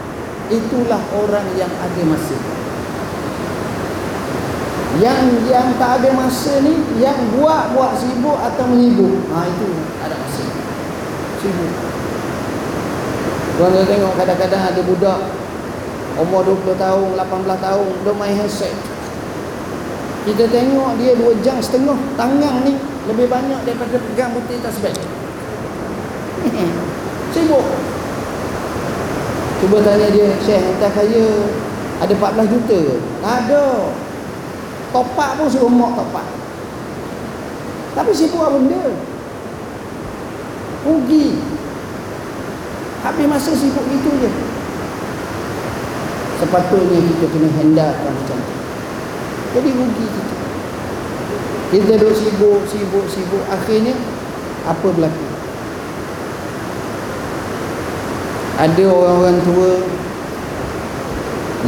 [0.49, 2.60] Itulah orang yang ada masa
[4.99, 9.71] Yang yang tak ada masa ni Yang buat-buat sibuk atau menyibuk ha, Itu
[10.03, 10.43] ada masa.
[11.39, 11.73] Sibuk.
[13.55, 15.21] Tuan-tuan tengok kadang-kadang ada budak
[16.19, 18.75] Umur 20 tahun, 18 tahun Dia main handset.
[20.27, 22.75] Kita tengok dia 2 jam setengah Tangan ni
[23.09, 24.95] lebih banyak daripada pegang putih tasbih
[27.35, 27.67] sibuk.
[29.61, 31.27] Cuba tanya dia Syekh entah kaya
[32.01, 32.97] ada 14 juta ke?
[33.21, 33.63] Ada
[34.91, 36.27] topak pun suruh mak topak.
[37.95, 38.95] Tapi sibuk apa benda
[40.87, 41.39] rugi.
[43.01, 44.31] Habis masa sibuk itu je.
[46.41, 48.55] Sepatutnya kita kena hendakan macam tu.
[49.59, 50.37] Jadi rugi kita.
[51.71, 53.43] Kita duduk sibuk, sibuk, sibuk.
[53.51, 53.95] Akhirnya
[54.61, 55.25] Apa berlaku?
[58.61, 59.71] Ada orang-orang tua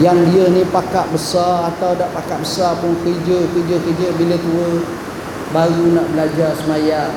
[0.00, 4.08] Yang dia ni pakak besar Atau tak pakak besar pun Kerja, kerja, kerja.
[4.16, 4.70] Bila tua
[5.52, 7.12] Baru nak belajar semayang.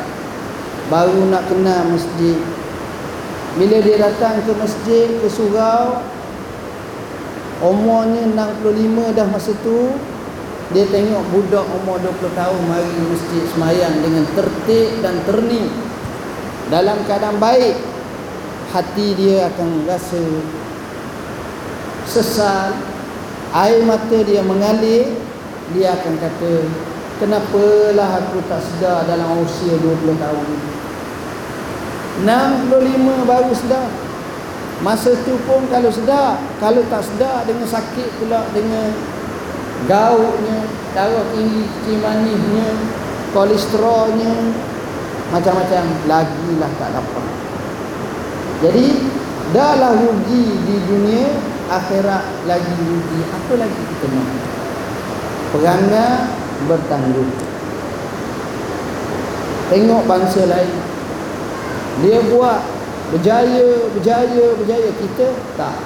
[0.92, 2.36] Baru nak kenal masjid.
[3.56, 6.04] Bila dia datang ke masjid Ke surau
[7.64, 9.96] Umurnya 65 dah masa tu
[10.74, 15.70] dia tengok budak umur 20 tahun mari masjid semayang dengan tertib dan terni.
[16.74, 17.78] Dalam keadaan baik
[18.74, 20.18] hati dia akan rasa
[22.10, 22.74] sesal
[23.54, 25.14] air mata dia mengalir
[25.74, 26.54] dia akan kata
[27.20, 30.48] kenapalah aku tak sedar dalam usia 20 tahun
[32.24, 33.90] 65 baru sedar
[34.84, 38.92] masa tu pun kalau sedar kalau tak sedar dengan sakit pula dengan
[39.86, 40.60] gautnya,
[40.96, 42.70] darah tinggi, kecil manisnya,
[43.36, 44.34] kolesterolnya,
[45.30, 47.26] macam-macam lagi lah tak dapat.
[48.64, 48.88] Jadi,
[49.54, 51.30] dahlah rugi di dunia,
[51.70, 53.20] akhirat lagi rugi.
[53.30, 54.30] Apa lagi kita nak?
[55.54, 56.14] Perangai
[56.66, 57.34] bertanggung.
[59.70, 60.76] Tengok bangsa lain.
[62.06, 62.60] Dia buat
[63.14, 64.90] berjaya, berjaya, berjaya.
[64.94, 65.28] Kita
[65.58, 65.78] tak.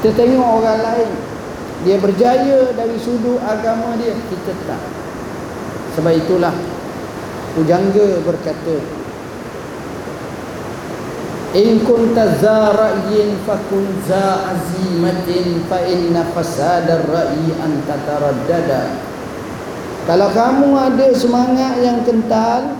[0.00, 1.10] Kita tengok orang lain
[1.84, 4.80] dia berjaya dari sudut agama dia kita tak
[5.98, 6.56] sebab itulah
[7.52, 8.80] pujangga berkata
[11.54, 18.90] in kunta za ra'yin fakun za azimatin fa inna fasadar ra'yi an tataraddada
[20.04, 22.74] kalau kamu ada semangat yang kental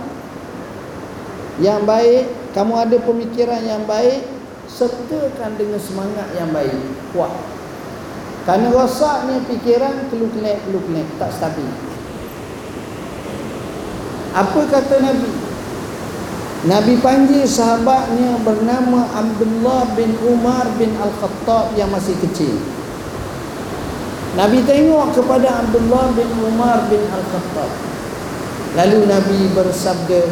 [1.63, 4.27] yang baik kamu ada pemikiran yang baik
[4.67, 6.75] sertakan dengan semangat yang baik
[7.15, 7.31] kuat
[8.45, 11.65] kerana rosaknya fikiran keluk-kelek, keluk-kelek, tak stabil.
[14.37, 15.44] Apa kata Nabi?
[16.65, 22.57] Nabi panggil sahabatnya bernama Abdullah bin Umar bin Al-Khattab yang masih kecil.
[24.33, 27.69] Nabi tengok kepada Abdullah bin Umar bin Al-Khattab.
[28.81, 30.25] Lalu Nabi bersabda,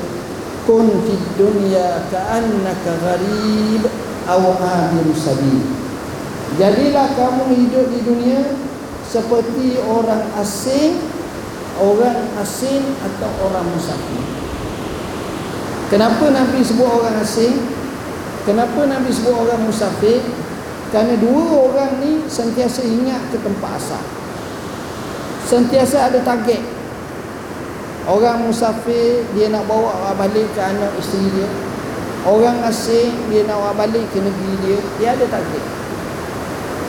[0.66, 3.86] "Kun fid dunya ka'annaka gharib
[4.26, 5.62] aw abir sabil."
[6.58, 8.58] Jadilah kamu hidup di dunia
[9.06, 10.98] seperti orang asing,
[11.78, 14.33] orang asing atau orang musafir.
[15.94, 17.54] Kenapa Nabi sebut orang asing?
[18.50, 20.26] Kenapa Nabi sebut orang musafir?
[20.90, 24.02] Kerana dua orang ni sentiasa ingat ke tempat asal.
[25.46, 26.66] Sentiasa ada target.
[28.10, 31.50] Orang musafir dia nak bawa balik ke anak isteri dia.
[32.26, 34.80] Orang asing dia nak bawa balik ke negeri dia.
[34.98, 35.64] Dia ada target.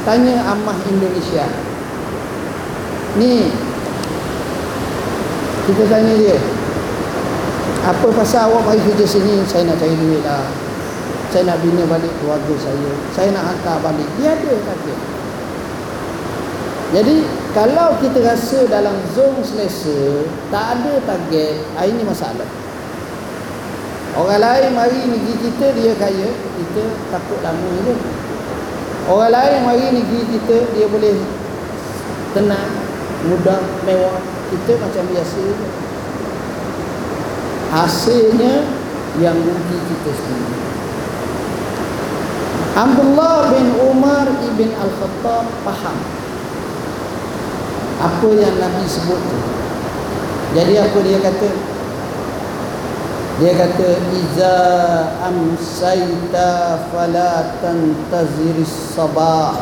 [0.09, 1.45] Tanya Amah Indonesia.
[3.21, 3.53] Ni.
[5.69, 6.54] Kita tanya dia.
[7.85, 9.45] Apa pasal awak mari kerja sini?
[9.45, 10.45] Saya nak cari duit lah
[11.35, 12.91] saya nak bina balik keluarga saya.
[13.11, 14.07] Saya nak hantar balik.
[14.23, 14.95] Dia ada kata
[16.95, 22.47] jadi kalau kita rasa dalam zon selesa tak ada target ah, ini masalah.
[24.15, 27.99] Orang lain mari negeri kita dia kaya kita takut lama je.
[29.11, 31.19] Orang lain mari negeri kita dia boleh
[32.31, 32.71] tenang
[33.27, 34.23] mudah mewah.
[34.55, 35.84] Kita macam biasa je
[37.75, 38.63] hasilnya
[39.19, 40.63] yang rugi kita sendiri
[42.75, 45.99] Abdullah bin Umar ibn Al-Khattab faham
[48.05, 49.39] apa yang Nabi sebut tu.
[50.59, 51.51] Jadi apa dia kata?
[53.43, 54.57] Dia kata iza
[55.27, 56.51] amsayta
[56.91, 59.59] fala tantaziris sabah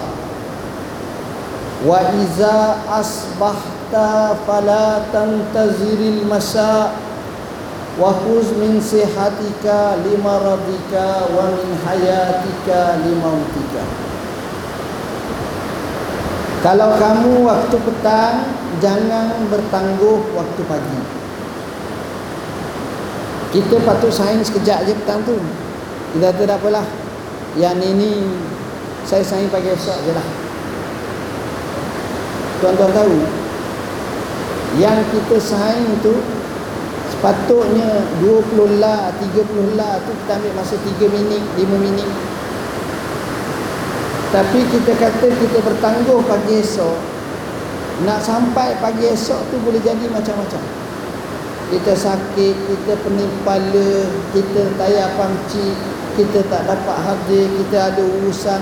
[1.83, 7.02] wa iza asbahta fala tantaziril masa'
[8.01, 13.85] Wahuz min sihatika lima radika wa min hayatika lima utika.
[16.65, 18.49] Kalau kamu waktu petang
[18.81, 21.01] jangan bertangguh waktu pagi.
[23.53, 25.37] Kita patut saing sekejap je petang tu.
[26.17, 26.87] Kita tak ada apalah.
[27.61, 28.25] Yang ini
[29.05, 30.27] saya saing pagi esok je lah.
[32.65, 33.17] Tuan-tuan tahu
[34.81, 36.17] yang kita saing tu
[37.23, 42.11] Patutnya 20 lah, 30 lah tu kita ambil masa 3 minit, 5 minit.
[44.35, 46.99] Tapi kita kata kita bertangguh pagi esok.
[48.03, 50.63] Nak sampai pagi esok tu boleh jadi macam-macam.
[51.71, 53.91] Kita sakit, kita pening kepala,
[54.35, 55.79] kita tayar pangci,
[56.19, 58.61] kita tak dapat hadir, kita ada urusan,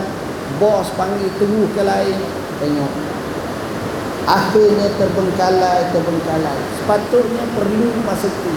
[0.61, 2.19] bos panggil tunggu ke lain.
[2.61, 2.90] Tengok
[4.31, 6.59] akhirnya terbengkalai terbengkalai.
[6.79, 8.53] Sepatutnya perlu masa itu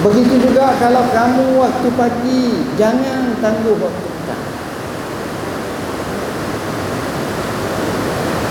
[0.00, 2.44] begitu juga kalau kamu waktu pagi
[2.80, 4.44] jangan tangguh waktu petang.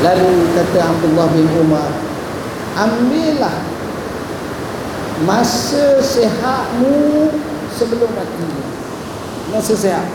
[0.06, 1.90] Lalu kata Abdullah bin Umar
[2.78, 3.66] ambillah
[5.26, 7.34] masa sehatmu
[7.74, 8.48] sebelum mati.
[9.50, 10.06] Masa sehat.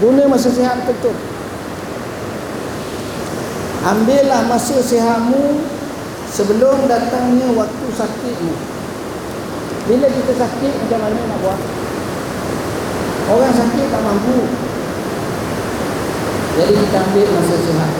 [0.00, 1.12] Guna masa sehat betul
[3.84, 5.60] Ambillah masa sihatmu
[6.32, 8.56] sebelum datangnya waktu sakitmu.
[9.84, 11.60] Bila kita sakit macam mana nak buat?
[13.28, 14.48] Orang sakit tak mampu.
[16.56, 17.92] Jadi kita ambil masa sihat.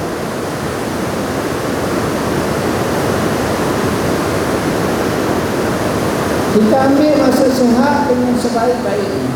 [6.54, 9.30] Kita ambil masa sihat dengan sebaik-baiknya.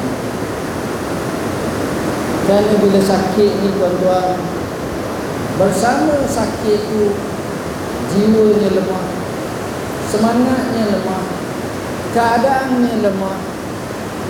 [2.49, 4.37] Kerana bila sakit ni tuan-tuan
[5.59, 7.05] bersama sakit itu
[8.15, 9.07] jiwanya lemah.
[10.09, 11.25] Semangatnya lemah.
[12.15, 13.39] Keadaannya lemah.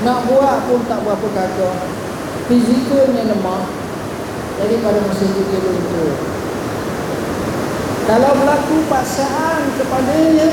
[0.03, 1.70] Nak buat pun tak berapa kata.
[2.49, 3.62] Fizikalnya lemah.
[4.59, 6.39] Jadi pada masa itu dia luntur
[8.09, 10.49] kalau berlaku paksaan kepadanya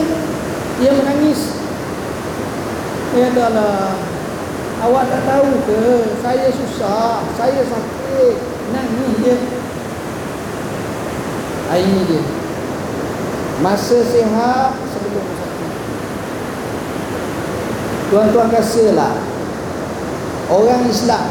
[0.75, 1.55] dia menangis.
[3.15, 3.95] Dia adalah
[4.83, 6.19] awak tak tahu ke?
[6.19, 8.35] Saya susah saya sakit.
[8.75, 9.39] Nangis
[11.73, 12.45] ini dia.
[13.63, 15.71] Masa sihat sebelum sakit
[18.11, 19.15] Tuan-tuan kasihlah
[20.51, 21.25] Orang Islam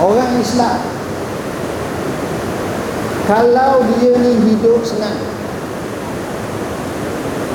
[0.00, 0.80] Orang Islam
[3.28, 5.20] Kalau dia ni hidup senang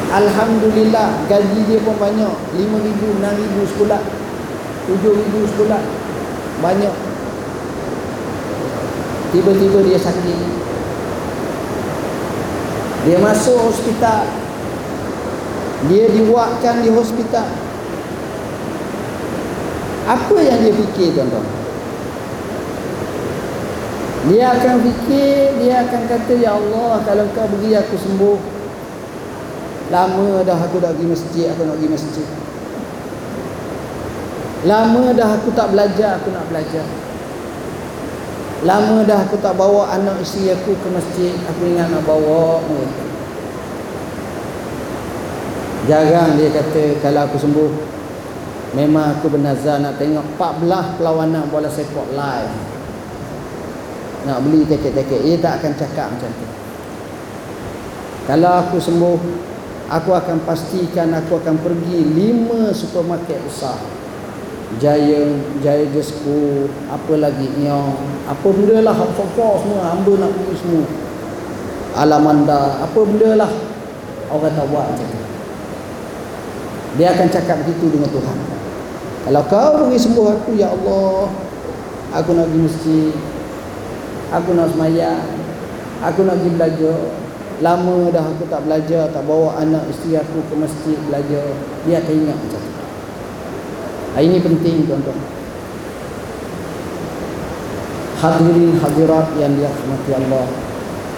[0.10, 2.34] Alhamdulillah Gaji dia pun banyak.
[2.54, 4.02] RM5,000, RM6,000 sekolah
[4.93, 5.82] RM7,000 sekolah
[6.62, 7.09] Banyak
[9.30, 10.39] Tiba-tiba dia sakit.
[13.05, 14.25] Dia masuk hospital.
[15.86, 17.47] Dia diwakkan di hospital.
[20.09, 21.45] Apa yang dia fikir tuan-tuan?
[24.27, 28.39] Dia akan fikir Dia akan kata Ya Allah Kalau kau beri aku sembuh
[29.89, 32.27] Lama dah aku tak pergi masjid Aku nak pergi masjid.
[34.67, 36.84] Lama dah aku tak belajar Aku nak belajar
[38.60, 42.60] Lama dah aku tak bawa anak isteri aku ke masjid Aku ingat nak bawa
[45.88, 47.72] Jarang dia kata kalau aku sembuh.
[48.76, 52.53] Memang aku bernazar nak tengok 14 perlawanan bola sepak live
[54.28, 56.47] Nak beli tiket-tiket Dia tak akan cakap macam tu.
[58.28, 59.20] Kalau aku sembuh
[59.89, 63.99] Aku akan pastikan aku akan pergi 5 supermarket besar
[64.78, 65.34] Jaya,
[65.65, 67.97] Jaya Jesku Apa lagi Nyong
[68.30, 70.86] Apa benda lah Apa-apa semua Hamba nak pergi semua.
[71.97, 73.49] Alamanda Apa benda lah
[74.30, 75.20] Orang tak buat macam tu.
[77.01, 78.38] Dia akan cakap begitu dengan Tuhan.
[79.26, 81.30] Kalau kau beri sembuh aku ya Allah
[82.09, 83.13] aku nak pergi masjid
[84.34, 85.22] aku nak semayang
[86.01, 86.99] aku nak pergi belajar.
[87.59, 91.43] Lama dah aku tak belajar tak bawa anak isteri aku ke masjid belajar
[91.84, 92.78] dia akan ingat macam tu
[94.18, 95.20] ini penting tuan-tuan.
[98.20, 100.47] Hadirin hadirat yang dirahmati Allah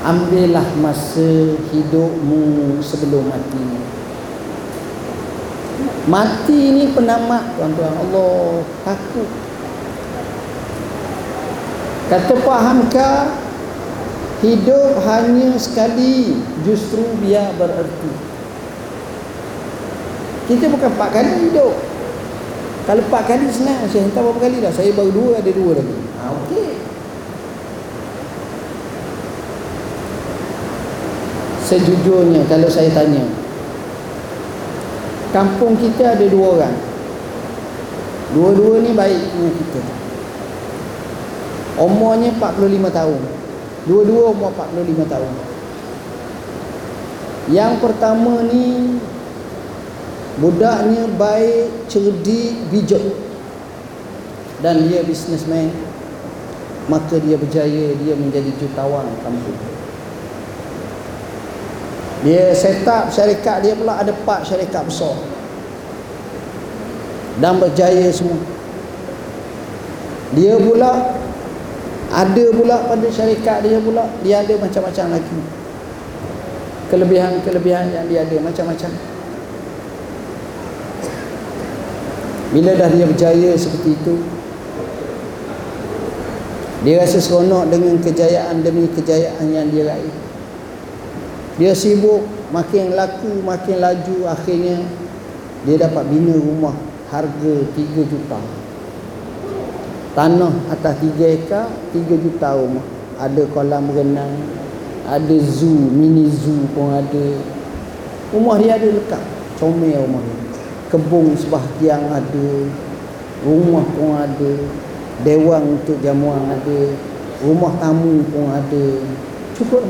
[0.02, 3.64] ambillah masa hidupmu sebelum mati
[6.10, 7.94] Mati ni penamat tuan-tuan.
[7.96, 9.30] Allah takut.
[12.12, 13.12] Kata Pak Hamka
[14.42, 18.12] Hidup hanya sekali Justru biar bererti?
[20.50, 21.72] Kita bukan empat kali hidup
[22.86, 23.86] Kalau empat kali senang.
[23.90, 24.74] Saya hentak berapa kali dah.
[24.74, 25.98] Saya baru dua ada dua lagi.
[26.18, 26.70] Ha, Okey.
[31.72, 33.24] Sejujurnya kalau saya tanya
[35.32, 36.76] kampung kita ada dua orang.
[38.32, 39.82] Dua-dua ni baik dengan kita.
[41.80, 43.22] Umurnya 45 tahun.
[43.88, 45.34] Dua-dua umur 45 tahun.
[47.52, 49.00] Yang pertama ni
[50.40, 53.04] budaknya baik cerdik bijak.
[54.62, 55.74] Dan dia businessman.
[56.88, 59.60] Maka dia berjaya dia menjadi jutawan kampung.
[62.22, 65.18] Dia set up syarikat dia pula ada empat syarikat besar.
[67.42, 68.38] Dan berjaya semua.
[70.38, 71.18] Dia pula
[72.12, 75.40] ada pula pada syarikat dia pula dia ada macam-macam lagi.
[76.92, 79.11] Kelebihan-kelebihan yang dia ada macam-macam
[82.52, 84.16] bila dah dia berjaya seperti itu
[86.82, 90.16] dia rasa seronok dengan kejayaan demi kejayaan yang dia raih.
[91.62, 94.82] Dia sibuk makin laku makin laju akhirnya
[95.62, 96.74] dia dapat bina rumah
[97.14, 98.42] harga 3 juta.
[100.18, 102.84] Tanah atas 3 ekar 3 juta rumah.
[103.22, 104.34] Ada kolam renang
[105.06, 107.26] ada zoo mini zoo pun ada.
[108.34, 109.22] Rumah dia ada lekat
[109.62, 110.51] comel rumah dia
[110.92, 112.48] kebun sebahagian ada
[113.42, 114.52] rumah pun ada
[115.24, 116.80] dewan untuk jamuan ada
[117.42, 118.86] rumah tamu pun ada.
[119.58, 119.84] Cukup.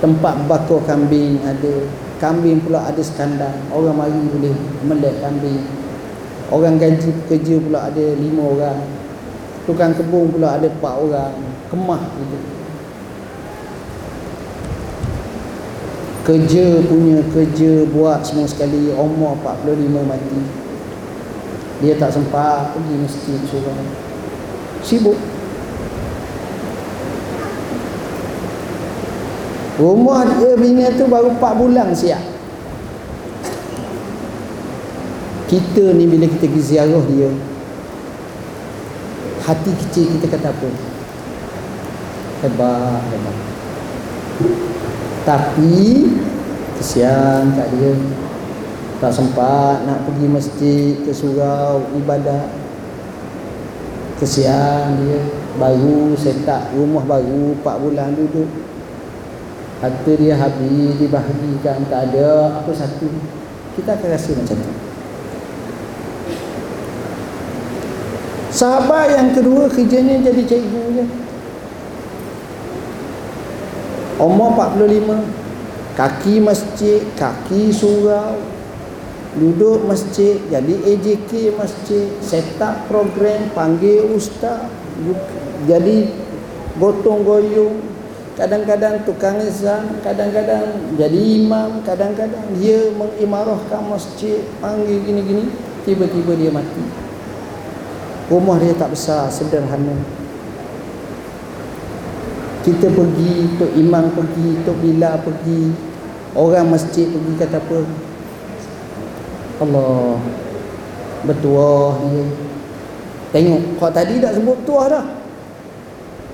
[0.00, 1.84] Tempat bakar kambing ada.
[2.22, 3.58] Kambing pula ada sekandang.
[3.74, 4.54] Orang mari boleh
[4.86, 5.66] melek kambing.
[6.48, 8.80] Orang gaji pekerja pula ada lima orang.
[9.68, 11.34] Tukang kebun pula ada empat orang.
[11.68, 12.59] Kemah gitu
[16.30, 20.40] kerja punya kerja buat semua sekali umur 45 mati
[21.82, 23.74] dia tak sempat pergi masjid surau
[24.86, 25.18] sibuk
[29.80, 32.20] Rumah dia bini tu baru 4 bulan siap.
[35.48, 37.32] Kita ni bila kita pergi ziarah dia
[39.40, 40.68] Hati kecil kita kata apa?
[42.44, 43.36] Hebat, hebat
[45.30, 46.10] Tapi
[46.80, 47.92] Kesian kat dia.
[49.04, 52.48] Tak sempat nak pergi masjid ke surau ibadat.
[54.16, 55.20] Kesian dia.
[55.60, 58.48] Baru set up rumah baru 4 bulan duduk.
[59.84, 61.84] Harta dia habis dibahagikan.
[61.92, 63.12] Tak ada apa satu.
[63.76, 64.72] Kita akan rasa macam tu.
[68.50, 71.04] Sahabat yang kedua kerjanya jadi cikgu je
[74.20, 78.36] umur 45 kaki masjid kaki surau.
[79.30, 82.10] Duduk masjid jadi AJK masjid.
[82.20, 84.68] Set up program panggil ustaz.
[85.64, 86.12] Jadi
[86.76, 87.80] gotong goyong
[88.36, 94.44] kadang-kadang tukang izan kadang-kadang jadi imam kadang-kadang dia mengimarahkan masjid.
[94.60, 95.48] Panggil gini-gini
[95.88, 96.84] tiba-tiba dia mati.
[98.28, 100.19] Rumah dia tak besar sederhana
[102.70, 105.74] kita pergi tok imam pergi tok bila pergi
[106.38, 107.80] orang masjid pergi kata apa.
[109.60, 110.16] Allah
[111.26, 112.24] bertuah dia.
[113.30, 115.06] Tengok kau tadi dah sebut tuah dah.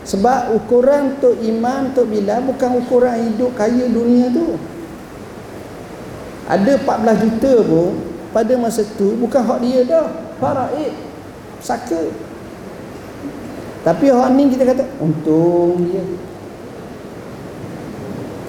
[0.06, 4.54] Sebab ukuran Tok Imam, Tok Bilal bukan ukuran hidup kaya dunia tu.
[6.46, 7.98] ada 14 juta pun
[8.30, 10.06] pada masa tu bukan hak dia dah.
[10.38, 10.94] Rakyat.
[11.58, 12.06] Saka
[13.86, 16.02] tapi hak ni kita kata untung dia.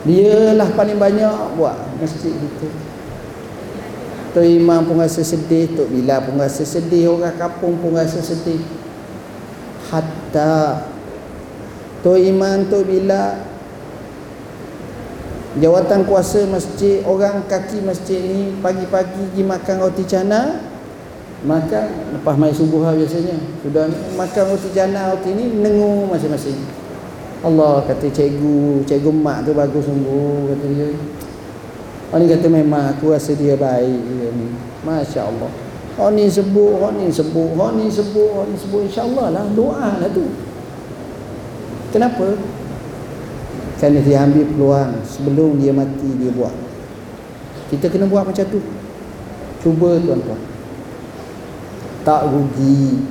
[0.08, 2.98] Dia lah paling banyak buat masjid kita.
[4.38, 8.62] Tok Imam pun rasa sedih Tok Bila pun rasa sedih Orang kampung pun rasa sedih.
[9.90, 10.86] Hatta
[12.06, 13.34] Tok Imam Tok Bila
[15.58, 20.67] Jawatan kuasa masjid Orang kaki masjid ni Pagi-pagi pergi makan roti cana
[21.46, 21.86] Makan
[22.18, 23.86] Lepas mai subuh lah biasanya Sudah
[24.18, 26.58] makan roti cana Roti ni Nengu masing-masing
[27.46, 30.90] Allah kata cikgu Cikgu mak tu bagus sungguh Kata dia
[32.08, 34.48] Orang ni kata memang aku rasa dia baik dia ni.
[34.88, 35.52] Masya Allah.
[36.00, 38.82] Orang ni sebut, orang ni sebut, orang ni sebut, orang ni sebut.
[38.88, 40.24] InsyaAllah lah doa lah tu.
[41.92, 42.40] Kenapa?
[43.76, 46.56] Kerana dia ambil peluang sebelum dia mati dia buat.
[47.76, 48.64] Kita kena buat macam tu.
[49.60, 50.40] Cuba tuan-tuan.
[52.08, 53.04] Tak rugi.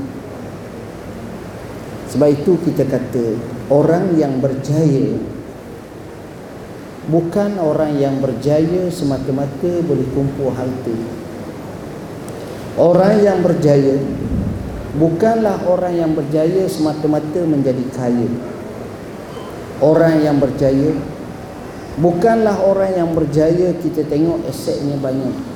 [2.08, 3.36] Sebab itu kita kata
[3.68, 5.20] orang yang berjaya
[7.12, 10.96] bukan orang yang berjaya semata-mata boleh kumpul harta.
[12.80, 14.00] Orang yang berjaya
[14.96, 18.32] bukanlah orang yang berjaya semata-mata menjadi kaya.
[19.84, 20.96] Orang yang berjaya
[22.00, 25.55] bukanlah orang yang berjaya kita tengok asetnya banyak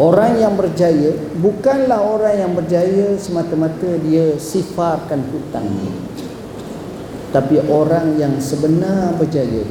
[0.00, 1.12] orang yang berjaya
[1.44, 5.92] bukanlah orang yang berjaya semata-mata dia sifarkan hutangnya
[7.36, 9.68] tapi orang yang sebenar berjaya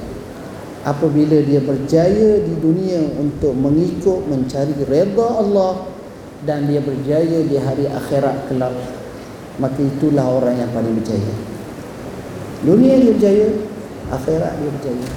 [0.86, 5.90] apabila dia berjaya di dunia untuk mengikut mencari redha Allah
[6.46, 8.72] dan dia berjaya di hari akhirat kelak
[9.60, 11.36] maka itulah orang yang paling berjaya.
[12.64, 13.48] Dunia dia berjaya
[14.08, 15.08] akhirat dia berjaya.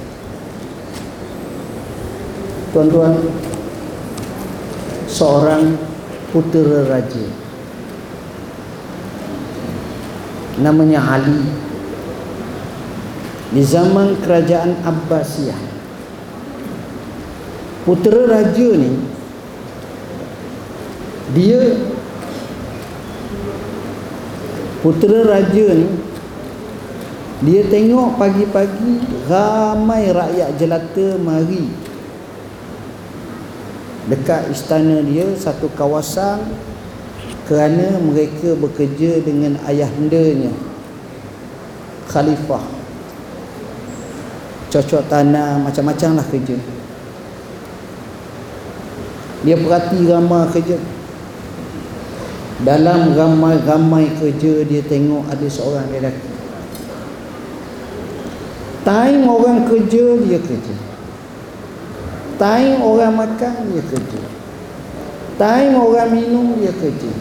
[2.75, 3.13] Tuan-tuan
[5.13, 5.77] seorang
[6.33, 7.27] putera raja.
[10.65, 11.45] Namanya Ali.
[13.53, 15.61] Di zaman kerajaan Abbasiyah.
[17.85, 18.93] Putera raja ni
[21.33, 21.81] dia
[24.85, 25.89] putera raja ni
[27.43, 31.67] dia tengok pagi-pagi ramai rakyat jelata mari
[34.11, 36.43] dekat istana dia satu kawasan
[37.47, 40.51] kerana mereka bekerja dengan ayahandanya
[42.11, 42.65] khalifah.
[44.73, 46.57] Cocok tanah macam-macam lah kerja.
[49.43, 50.79] Dia perhati ramai kerja.
[52.63, 56.31] Dalam ramai-ramai kerja dia tengok ada seorang lelaki.
[58.87, 60.92] Time orang kerja dia kerja
[62.43, 64.23] time orang makan dia kerja.
[65.39, 67.13] Time orang minum dia kerja.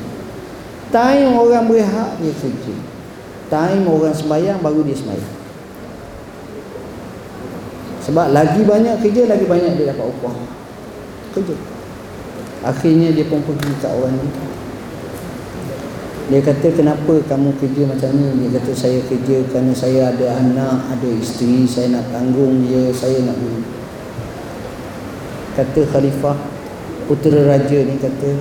[0.90, 2.76] Time orang berehat dia kerja.
[3.54, 5.36] Time orang sembahyang baru dia sembahyang.
[8.02, 10.34] Sebab lagi banyak kerja lagi banyak dia dapat upah.
[11.38, 11.54] Kerja.
[12.66, 14.30] Akhirnya dia pun pergi kat orang ni.
[16.34, 18.48] Dia kata kenapa kamu kerja macam ni?
[18.48, 23.22] Dia kata saya kerja kerana saya ada anak ada isteri saya nak tanggung dia saya
[23.28, 23.38] nak
[25.58, 26.38] kata khalifah
[27.08, 28.38] putera raja ni kata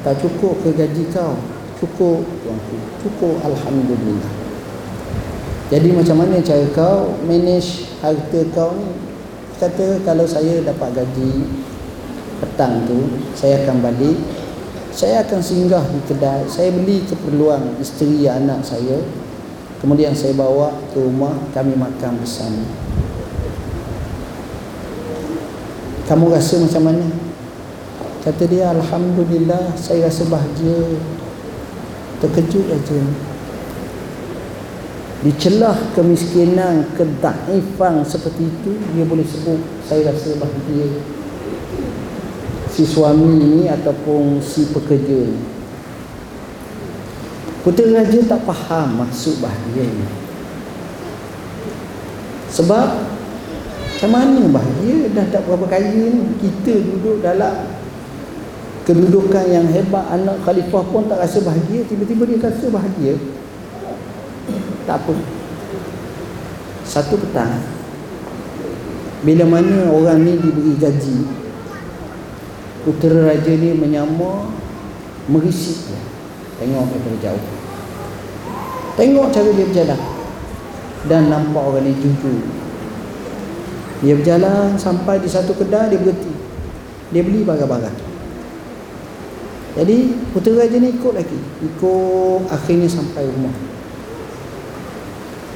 [0.00, 1.36] tak cukup ke gaji kau
[1.80, 4.50] cukup tuanku cukup alhamdulillah
[5.70, 8.90] jadi macam mana cara kau manage harta kau ni?
[9.62, 11.46] Kata kalau saya dapat gaji
[12.42, 13.06] petang tu,
[13.38, 14.18] saya akan balik.
[14.90, 16.42] Saya akan singgah di kedai.
[16.50, 18.98] Saya beli keperluan isteri anak saya.
[19.78, 22.66] Kemudian saya bawa ke rumah, kami makan bersama.
[26.10, 27.06] Kamu rasa macam mana?
[28.26, 30.98] Kata dia, Alhamdulillah, saya rasa bahagia.
[32.18, 33.30] Terkejut aja ni
[35.20, 40.88] di celah kemiskinan, kedaifan seperti itu dia boleh sebut saya rasa bahagia
[42.72, 45.44] si suami ini ataupun si pekerja ini
[47.60, 50.08] putera raja tak faham maksud bahagia ini
[52.48, 53.19] sebab
[54.00, 57.68] macam mana bahagia dah tak berapa kaya ni kita duduk dalam
[58.88, 63.20] kedudukan yang hebat anak khalifah pun tak rasa bahagia tiba-tiba dia rasa bahagia?
[64.88, 65.14] Tak apa.
[66.88, 67.60] Satu petang
[69.20, 71.20] bila mana orang ni diberi gaji
[72.88, 74.48] putera raja ni menyamar
[75.28, 76.00] merisik dia.
[76.56, 77.46] Tengok daripada jauh.
[78.96, 80.00] Tengok cara dia berjalan.
[81.04, 82.59] Dan nampak orang ni jujur
[84.00, 86.32] dia berjalan sampai di satu kedai dia berhenti.
[87.12, 87.96] Dia beli barang-barang.
[89.76, 89.96] Jadi
[90.32, 91.40] putera raja ni ikut lagi.
[91.60, 93.54] Ikut akhirnya sampai rumah.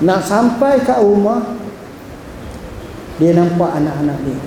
[0.04, 1.56] Nak sampai ke rumah
[3.16, 4.40] dia nampak anak-anak dia.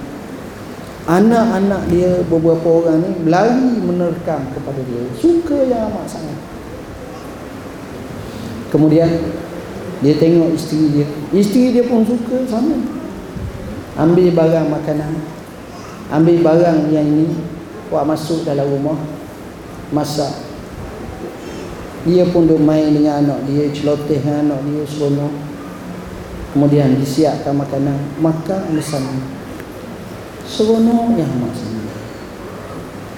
[1.08, 5.02] Anak-anak dia beberapa orang ni berlari menerkam kepada dia.
[5.18, 6.38] Suka yang amat sangat.
[8.70, 9.10] Kemudian
[10.06, 11.08] dia tengok isteri dia.
[11.34, 12.97] Isteri dia pun suka sama
[13.98, 15.14] ambil barang makanan.
[16.14, 17.34] Ambil barang yang ini.
[17.92, 19.00] Buat masuk dalam rumah.
[19.92, 20.46] Masak.
[22.08, 25.34] Dia pun duk main dengan anak dia celoteh dengan anak dia seronok.
[26.56, 27.98] Kemudian disiapkan makanan.
[28.24, 29.12] Makan bersama.
[30.48, 31.68] Seronok yang amat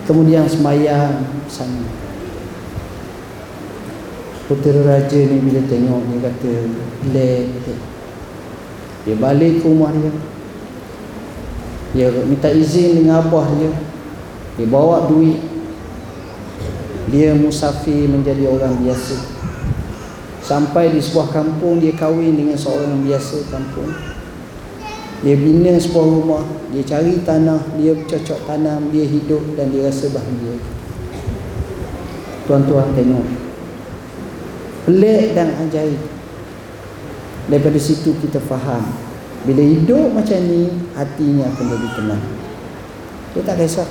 [0.09, 1.85] kemudian sembahyang bersama.
[4.49, 6.53] Putera raja ni bila tengok dia kata
[7.13, 7.45] lek
[9.05, 10.09] dia balik ke rumah dia
[11.89, 13.73] dia minta izin dengan abah dia.
[14.61, 15.41] Dia bawa duit.
[17.09, 19.17] Dia musafir menjadi orang biasa.
[20.45, 23.89] Sampai di sebuah kampung dia kahwin dengan seorang biasa kampung.
[25.25, 26.45] Dia bina sebuah rumah.
[26.69, 27.61] Dia cari tanah.
[27.81, 28.93] Dia cocok tanam.
[28.93, 30.61] Dia hidup dan dia rasa bahagia.
[32.45, 33.25] Tuan-tuan tengok.
[34.85, 36.01] Pelik dan ajaib.
[37.49, 39.08] Daripada situ kita faham
[39.47, 40.67] bila hidup macam ni
[40.99, 42.23] hatinya akan jadi tenang.
[43.31, 43.89] Dia tak kisah.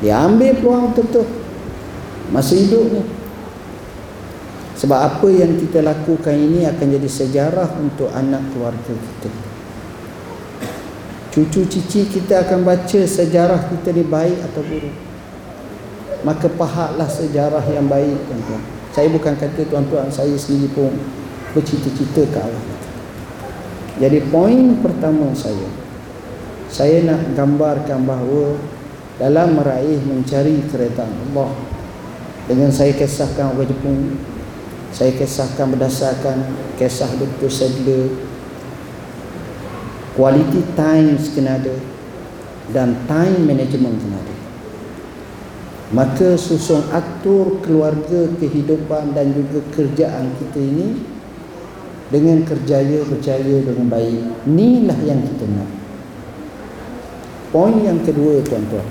[0.00, 1.26] Dia ambil peluang betul-betul.
[2.32, 3.02] Masa hidup ni.
[4.80, 9.30] Sebab apa yang kita lakukan ini akan jadi sejarah untuk anak keluarga kita.
[11.32, 14.96] Cucu cici kita akan baca sejarah kita ni baik atau buruk.
[16.24, 18.62] Maka pahatlah sejarah yang baik tuan-tuan.
[18.90, 20.92] Saya bukan kata tuan-tuan saya sendiri pun
[21.52, 22.81] bercita-cita ke arah
[24.00, 25.82] Jadi poin pertama saya
[26.72, 28.56] saya nak gambarkan bahawa
[29.20, 31.52] dalam meraih mencari kereta Allah
[32.48, 34.16] dengan saya kisahkan orang Jepun
[34.88, 36.48] saya kisahkan berdasarkan
[36.80, 37.52] kisah Dr.
[37.52, 38.08] Sadler
[40.16, 41.76] quality time kena ada
[42.72, 44.36] dan time management kena ada
[45.92, 50.88] maka susun atur keluarga kehidupan dan juga kerjaan kita ini
[52.12, 54.44] dengan kerjaya berjaya dengan baik.
[54.44, 55.70] Inilah yang kita nak.
[57.48, 58.84] Poin yang kedua tuan-tuan.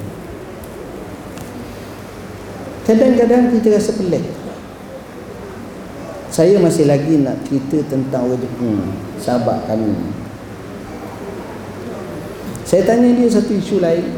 [2.81, 4.25] Kadang-kadang kita rasa pelik.
[6.33, 8.89] Saya masih lagi nak cerita tentang Jepun
[9.21, 9.93] sahabat kami.
[12.65, 14.17] Saya tanya dia satu isu lain.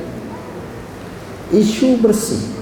[1.52, 2.53] Isu bersih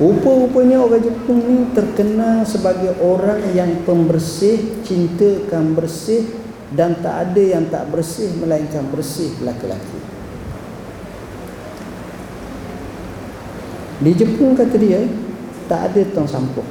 [0.00, 6.24] Rupa-rupanya orang Jepun ni terkenal sebagai orang yang pembersih, cintakan bersih
[6.72, 10.00] dan tak ada yang tak bersih melainkan bersih laki-laki.
[14.00, 15.04] Di Jepun kata dia,
[15.68, 16.64] tak ada tong sampah.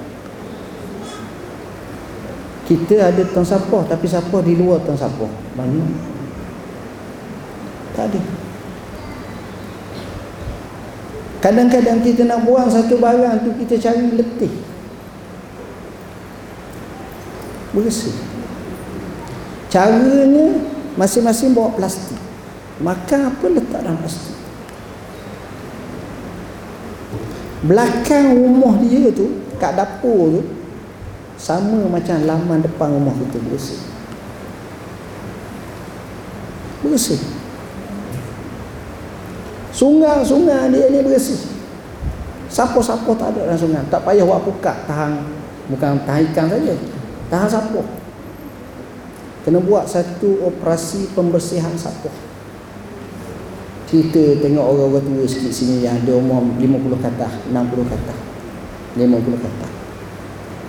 [2.65, 5.29] Kita ada tong sampah tapi sampah di luar tong sampah.
[5.53, 5.85] Mana?
[7.93, 8.38] Tak ada.
[11.39, 14.51] Kadang-kadang kita nak buang satu barang tu kita cari letih.
[17.71, 18.15] Bersih.
[19.71, 20.59] Caranya
[20.99, 22.19] masing-masing bawa plastik.
[22.83, 24.35] Makan apa letak dalam plastik.
[27.63, 30.41] Belakang rumah dia tu, kat dapur tu
[31.39, 33.79] sama macam laman depan rumah kita bersih.
[36.83, 37.38] Bersih.
[39.79, 41.39] Sungai-sungai dia ni bersih.
[42.51, 43.79] Sapo-sapo tak ada dalam sungai.
[43.87, 45.23] Tak payah buat pukat tahan
[45.71, 46.75] bukan tahan ikan saja.
[47.31, 47.87] Tahan sapo.
[49.47, 52.11] Kena buat satu operasi pembersihan sapo.
[53.87, 58.13] Kita tengok orang-orang tua sikit sini yang ada umur 50 kata, 60 kata.
[58.99, 59.67] 50 kata.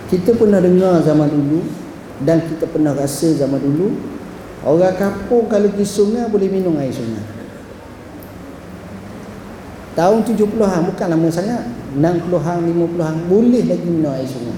[0.07, 1.59] Kita pernah dengar zaman dulu
[2.23, 3.91] dan kita pernah rasa zaman dulu
[4.63, 7.40] orang kampung kalau pergi sungai boleh minum air sungai.
[9.91, 11.67] Tahun 70-an bukan lama sangat.
[11.91, 14.55] 60-an, 50-an Boleh lagi minum air sungai.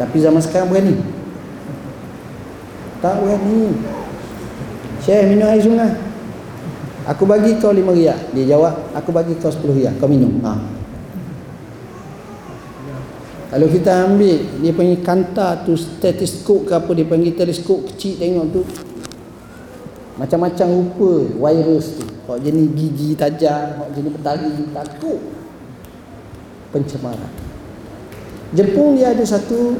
[0.00, 0.96] Tapi zaman sekarang berani.
[3.04, 3.76] Tak berani.
[5.04, 5.92] Syekh minum air sungai.
[7.04, 8.32] Aku bagi kau 5 riak.
[8.32, 9.94] Dia jawab Aku bagi kau 10 riak.
[10.00, 10.40] Kau minum.
[10.40, 10.56] Ha.
[13.46, 18.46] Kalau kita ambil Dia punya kanta tu Stetoskop ke apa Dia panggil teleskop kecil Tengok
[18.50, 18.62] tu.
[20.18, 21.12] Macam-macam rupa
[21.46, 25.20] Virus tu Hak jenis gigi tajam, hak jenis petari takut
[26.74, 27.32] pencemaran.
[28.50, 29.78] Jepun dia ada satu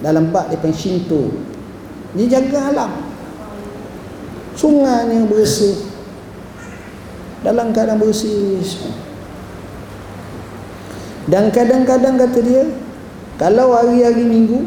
[0.00, 1.32] dalam bab dia Shinto.
[2.16, 2.92] dia jaga alam
[4.56, 5.76] sungai yang bersih
[7.44, 8.56] dalam keadaan bersih
[11.28, 12.64] dan kadang-kadang kata dia
[13.36, 14.64] kalau hari-hari minggu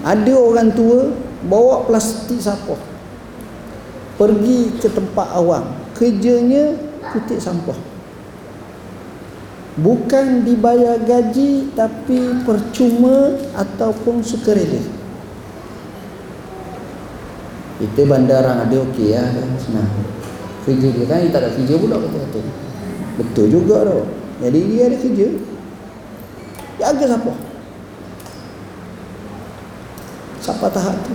[0.00, 1.12] ada orang tua
[1.44, 2.97] bawa plastik sampah
[4.18, 5.64] pergi ke tempat awam.
[5.94, 6.74] Kerjanya
[7.14, 7.78] kutip sampah.
[9.78, 14.98] Bukan dibayar gaji tapi percuma ataupun sukarela
[17.78, 19.48] kita bandaran ada okey ya kan?
[19.62, 19.86] Senang.
[20.66, 22.40] Kerja dia kan dia tak ada kerja pula kata-kata
[23.22, 23.46] betul.
[23.46, 24.02] Juga tau
[24.42, 25.26] jadi dia ada kerja.
[26.78, 27.32] Jaga siapa
[30.42, 31.14] siapa tahap tu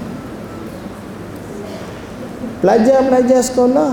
[2.63, 3.91] pelajar-pelajar sekolah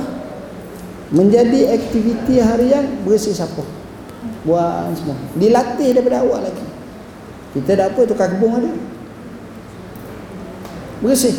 [1.10, 3.66] menjadi aktiviti harian bersih siapa?
[4.46, 5.18] Buat semua.
[5.34, 6.66] Dilatih daripada awal lagi.
[7.50, 8.70] Kita dah apa tukar kebun ada?
[11.02, 11.34] Bersih.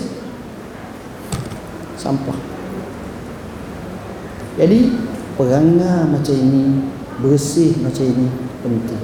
[1.95, 2.35] Sampah.
[4.59, 4.91] Jadi
[5.39, 6.83] perangai macam ini
[7.23, 8.27] bersih macam ini
[8.59, 9.03] penting.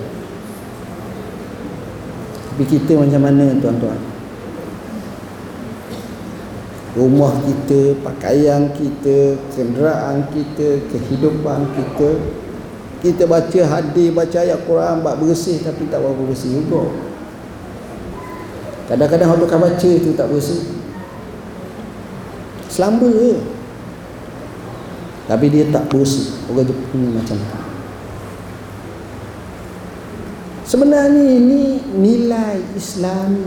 [2.52, 4.17] Tapi kita macam mana tuan-tuan
[6.98, 12.10] rumah kita pakaian kita kenderaan kita kehidupan kita.
[12.98, 16.90] Kita baca hadis baca ayat Quran buat bersih tapi tak berapa bersih juga.
[18.90, 20.74] Kadang-kadang orang baca tu tak bersih.
[22.74, 23.38] Selamba je.
[25.30, 26.34] Tapi dia tak bersih.
[26.50, 27.60] Orang Jepun macam tu.
[30.68, 33.40] Sebenarnya ini nilai Islam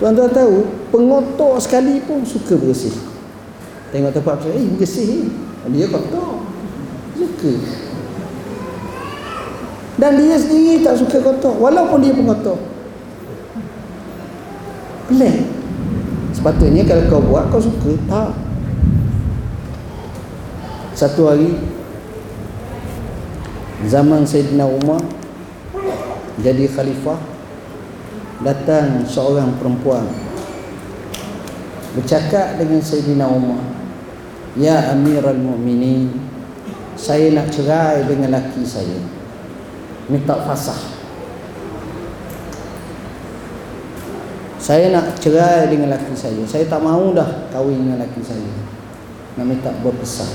[0.00, 2.96] tuan-tuan tahu pengotor sekali pun suka bersih
[3.92, 5.28] tengok tempat tu eh bersih
[5.68, 6.40] dia kotor.
[7.20, 7.52] Suka.
[10.00, 12.56] Dan dia sendiri tak suka kotor walaupun dia pengotor
[15.12, 15.44] pelik.
[16.30, 18.30] Sepatutnya kalau kau buat kau suka Tak?
[20.94, 21.58] Satu hari
[23.90, 25.02] Zaman Sayyidina Umar
[26.38, 27.18] Jadi khalifah
[28.40, 30.08] Datang seorang perempuan
[31.92, 33.60] Bercakap dengan Sayyidina Umar
[34.56, 36.08] Ya Amirul Mu'minin
[36.96, 38.96] Saya nak cerai dengan laki saya
[40.08, 41.00] Minta fasah
[44.60, 46.44] Saya nak cerai dengan laki saya.
[46.44, 48.54] Saya tak mahu dah kahwin dengan laki saya.
[49.40, 50.30] Nak minta berpisah.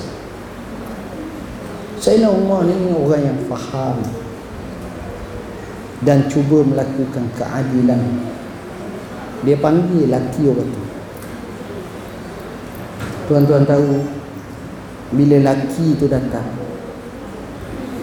[2.01, 4.01] Saya nak Umar ni orang yang faham
[6.05, 7.99] dan cuba melakukan keadilan.
[9.43, 10.83] Dia panggil laki orang tu.
[13.25, 14.05] Tuan-tuan tahu
[15.17, 16.45] bila laki tu datang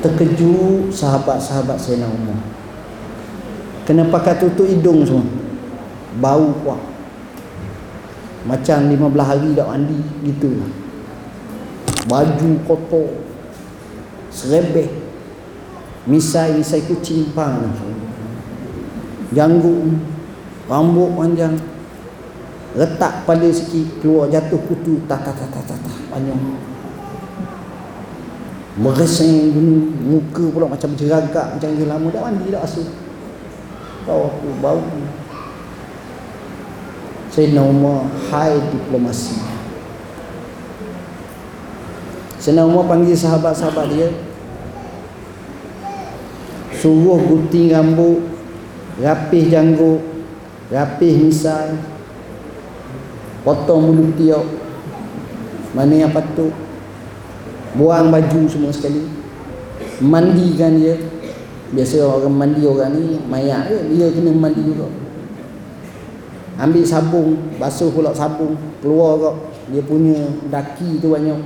[0.02, 2.40] terkejut sahabat-sahabat nak Umar.
[3.86, 5.42] Kena pakai tutup hidung semua
[6.20, 6.80] bau kuat
[8.42, 10.50] macam 15 hari tak mandi gitu
[12.10, 13.08] baju kotor
[14.34, 14.90] serebeh
[16.08, 17.62] misai-misai kucing pang
[19.32, 19.96] janggut
[20.68, 21.56] rambut panjang.
[22.72, 26.40] Letak pada sikit keluar jatuh kutu tak tak tak tak tak, tak panjang.
[28.72, 29.52] Meresing
[30.08, 32.88] muka pula macam jeragak macam dia lama dah mandi dah asuh
[34.08, 34.80] tahu aku bau
[37.28, 39.36] Sayyidina Umar high diplomasi
[42.40, 44.08] Sayyidina Umar panggil sahabat-sahabat dia
[46.82, 48.18] Suruh gunting rambut
[48.98, 50.02] Rapih janggut
[50.74, 51.78] Rapih misal
[53.42, 54.46] Potong bulu tiok.
[55.74, 56.54] Mana yang patut?
[57.74, 59.02] Buang baju semua sekali.
[59.98, 60.94] Mandikan dia.
[61.74, 64.86] Biasa orang mandi orang ni Mayak ke Dia kena mandi juga.
[66.60, 68.54] Ambil sabung basuh pula sabung.
[68.78, 69.36] Keluar kok.
[69.74, 71.42] Dia punya daki tu banyak.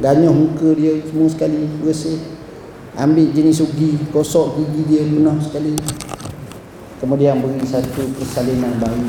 [0.00, 2.39] Ganyah muka dia semua sekali bersih
[2.98, 5.74] ambil jenis ugi kosok gigi dia penuh sekali.
[6.98, 9.08] Kemudian beri satu persalinan baru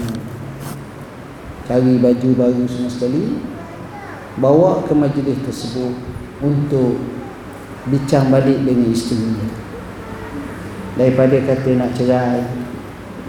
[1.68, 3.24] cari baju baru semua sekali.
[4.40, 5.92] Bawa ke majlis tersebut
[6.40, 6.96] untuk
[7.90, 9.36] bincang balik dengan isteri
[10.96, 12.44] daripada kata nak cerai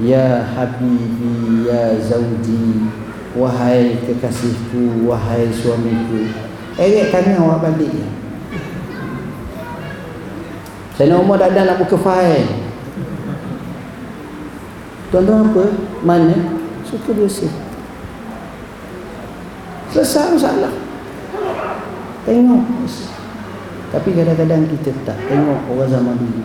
[0.00, 2.88] Ya Habibi Ya Zawji
[3.36, 6.32] Wahai kekasihku Wahai suamiku.
[6.80, 7.92] Eret tangan awak balik
[10.92, 12.44] Saya nak umur dah nak buka file.
[15.08, 15.64] Tuan-tuan apa?
[16.04, 16.36] Mana?
[16.88, 17.52] Suka bersih
[19.92, 20.72] Selesai masalah.
[22.24, 22.64] Tengok.
[23.92, 26.42] Tapi kadang-kadang kita tak Tengok orang zaman dulu.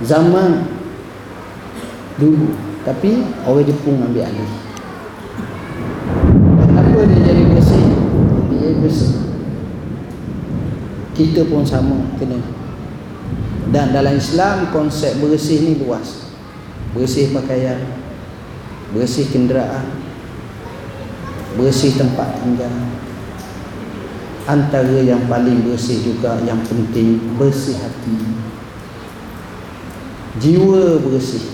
[0.00, 0.50] Zaman
[2.16, 2.48] dulu.
[2.84, 4.52] Tapi orang Jepun ambil alih.
[6.64, 7.84] Kenapa dia jadi bersih?
[8.48, 9.12] Dia bersih.
[11.12, 12.59] Kita pun sama kena
[13.70, 16.26] dan dalam Islam konsep bersih ni luas.
[16.90, 17.78] Bersih pakaian
[18.90, 19.86] bersih kenderaan
[21.54, 22.70] bersih tempat tinggal.
[24.50, 28.18] Antara yang paling bersih juga yang penting bersih hati.
[30.42, 31.46] Jiwa bersih.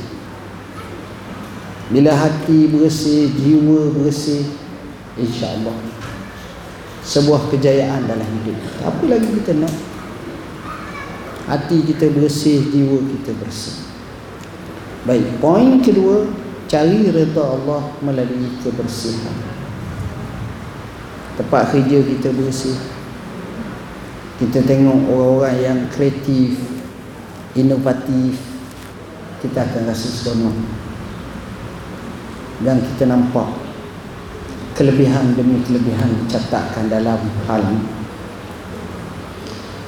[1.93, 4.43] Bila hati bersih jiwa bersih
[5.21, 5.77] insya-Allah
[7.07, 8.59] sebuah kejayaan dalam hidup.
[8.83, 9.71] Apa lagi kita nak
[11.47, 13.87] hati kita bersih jiwa kita bersih.
[15.07, 16.27] Baik poin kedua
[16.67, 19.35] cari redha Allah melalui kebersihan.
[21.39, 22.75] Tempat kerja kita bersih.
[24.37, 26.61] Kita tengok orang-orang yang kreatif
[27.57, 28.37] inovatif
[29.41, 30.57] kita akan rasa seronok.
[32.67, 33.49] Dan kita nampak
[34.77, 37.17] kelebihan demi kelebihan catatkan dalam
[37.49, 37.97] hal ini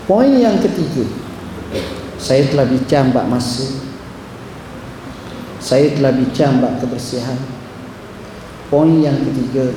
[0.09, 1.04] poin yang ketiga
[2.19, 3.69] saya telah bincang bab masa.
[5.61, 7.39] Saya telah bincang bab kebersihan.
[8.69, 9.73] Poin yang ketiga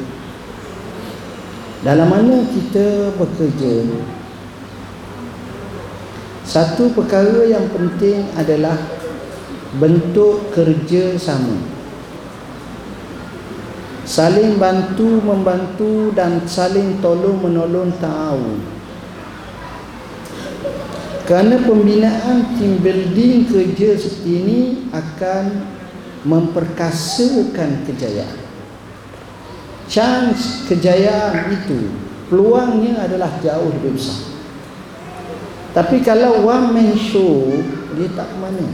[1.82, 3.90] dalam mana kita bekerja?
[6.46, 8.78] Satu perkara yang penting adalah
[9.82, 11.58] bentuk kerja sama.
[14.06, 18.62] Saling bantu membantu dan saling tolong menolong tahu
[21.32, 24.60] kerana pembinaan team building kerja seperti ini
[24.92, 25.64] akan
[26.28, 28.44] memperkasakan kejayaan.
[29.88, 31.88] Chance kejayaan itu
[32.28, 34.28] peluangnya adalah jauh lebih besar.
[35.72, 37.48] Tapi kalau one man show
[37.96, 38.68] dia tak mana.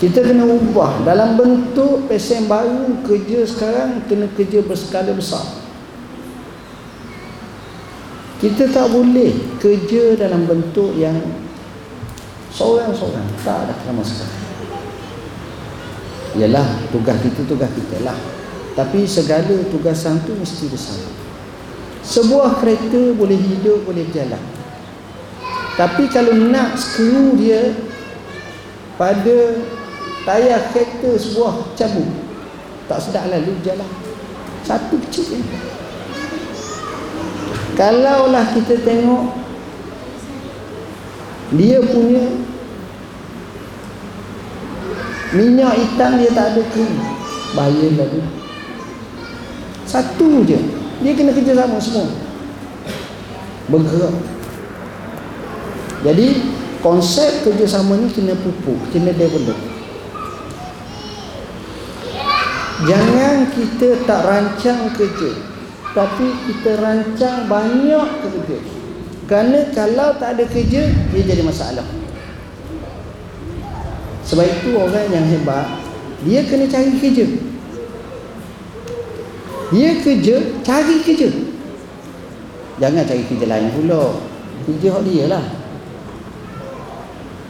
[0.00, 1.04] Kita kena ubah.
[1.04, 5.61] Dalam bentuk pesen baru kerja sekarang kena kerja berskala besar
[8.42, 9.30] kita tak boleh
[9.62, 11.14] kerja dalam bentuk yang
[12.50, 13.24] seorang-seorang.
[13.46, 14.40] Tak ada sama sekali
[16.32, 18.18] ialah tugas kita tugas kita lah.
[18.72, 21.12] Tapi segala tugasan tu mesti bersama.
[22.02, 24.40] Sebuah kereta boleh hidup boleh jalan
[25.72, 27.72] tapi kalau nak skru dia
[29.00, 29.56] pada
[30.28, 32.08] tayar kereta sebuah cabut
[32.84, 33.88] tak sedap lalu jalan.
[34.62, 35.71] Satu kecil je
[37.82, 39.34] kalaulah kita tengok
[41.58, 42.30] dia punya
[45.34, 46.94] minyak hitam dia tak ada krim
[47.58, 48.22] bahaya lagi
[49.92, 50.56] satu je.
[51.04, 52.08] Dia kena kerja sama semua.
[53.68, 54.14] Bergerak.
[56.00, 56.26] Jadi
[56.80, 59.58] konsep kerjasama ni kena pupuk, kena develop.
[62.88, 65.51] Jangan kita tak rancang kerja
[65.92, 68.58] Tapi kita rancang banyak kerja
[69.28, 71.84] Kerana kalau tak ada kerja Dia jadi masalah
[74.24, 75.68] Sebab itu orang yang hebat
[76.24, 77.52] Dia kena cari kerja
[79.72, 81.32] dia kerja, cari kerja.
[82.76, 84.20] Jangan cari kerja lain pula.
[84.68, 85.44] Kerja hak dia lah.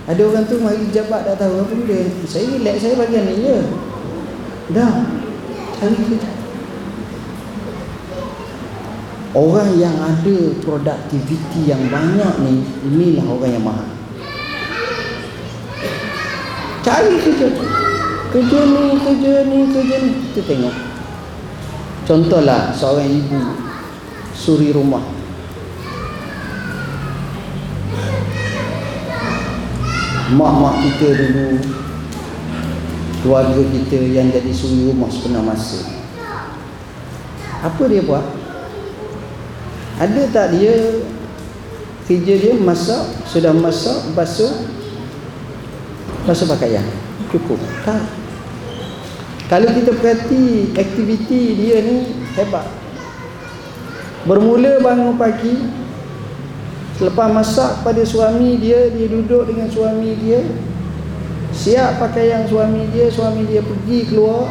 [0.07, 2.07] Ada orang tu mari jabat dah tahu apa dia.
[2.31, 3.59] Saya relax saya bagian ni je.
[4.71, 5.03] Dah.
[5.83, 6.42] Cari kerja.
[9.33, 13.89] Orang yang ada produktiviti yang banyak ni, inilah orang yang mahal.
[16.85, 17.49] Cari kerja.
[18.29, 20.11] Kerja ni, kerja ni, kerja ni.
[20.29, 20.77] Kita tengok.
[22.05, 23.41] Contohlah seorang ibu
[24.37, 25.01] suri rumah.
[30.37, 31.49] Mak-mak kita dulu
[33.25, 35.89] keluarga kita yang jadi suri rumah sepenuh masa.
[37.65, 38.42] Apa dia buat?
[40.03, 40.75] Ada tak dia
[42.11, 44.51] kerja dia masak, sudah masak, basuh
[46.27, 46.83] basuh pakaian.
[47.31, 47.63] Cukup.
[47.87, 48.03] Tak.
[49.47, 52.67] Kalau kita perhati aktiviti dia ni hebat.
[54.23, 55.59] Bermula bangun pagi
[56.95, 60.47] Selepas masak pada suami dia Dia duduk dengan suami dia
[61.51, 64.47] Siap pakaian suami dia Suami dia pergi keluar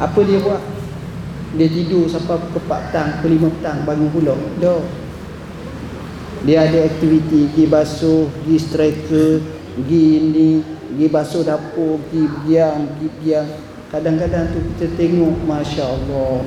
[0.00, 0.69] Apa dia buat?
[1.58, 4.82] Dia tidur sampai ke petang Ke lima petang bangun pula Dah
[6.46, 9.30] Dia ada aktiviti Pergi basuh Pergi striker
[9.78, 10.50] Pergi ini
[10.90, 13.48] pergi basuh dapur, pergi biang, pergi biang.
[13.94, 16.42] Kadang-kadang tu kita tengok, Masya Allah.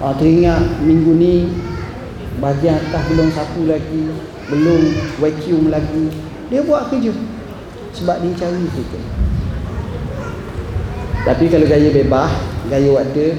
[0.00, 1.52] Ah, teringat minggu ni,
[2.40, 4.08] bahagian atas belum sapu lagi.
[4.46, 4.82] belum
[5.18, 6.06] vacuum lagi
[6.46, 7.10] dia buat kerja
[7.90, 9.00] sebab dia cari kerja
[11.26, 12.30] tapi kalau gaya bebas
[12.70, 13.34] gaya waktu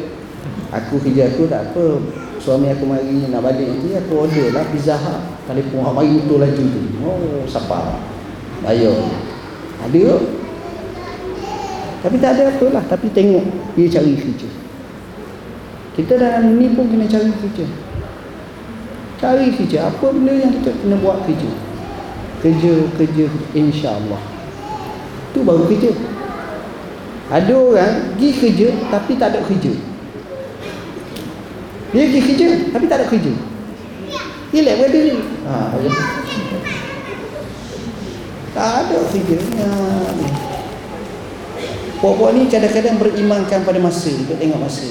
[0.72, 2.02] aku kerja aku tak apa.
[2.38, 5.22] Suami aku mari nak balik nanti aku order lah pizza hut.
[5.48, 6.82] Telefon ha mari betul laju tu.
[7.04, 8.00] Oh siapa?
[8.64, 8.98] Bayar
[9.84, 10.06] ada?
[11.98, 12.84] Tapi tak ada apa lah.
[12.86, 13.46] Tapi tengok
[13.76, 14.50] dia cari kerja
[15.98, 17.66] kita dalam ni pun kena cari kerja
[19.18, 21.50] cari kerja apa benda yang kita kena buat kerja?
[22.38, 23.26] Kerja kerja
[23.58, 24.22] insyaAllah.
[25.34, 25.90] Tu baru kerja.
[27.34, 29.74] Ada orang pergi kerja tapi tak ada kerja
[31.96, 33.34] dia pergi kerja tapi tak ada kerja.
[34.48, 35.12] Relax berada ni
[35.44, 35.92] ha, ya.
[38.56, 39.68] tak ada kerja ha.
[41.98, 44.86] Puak-puak ni kadang-kadang berimankan pada masa Kita tengok masa.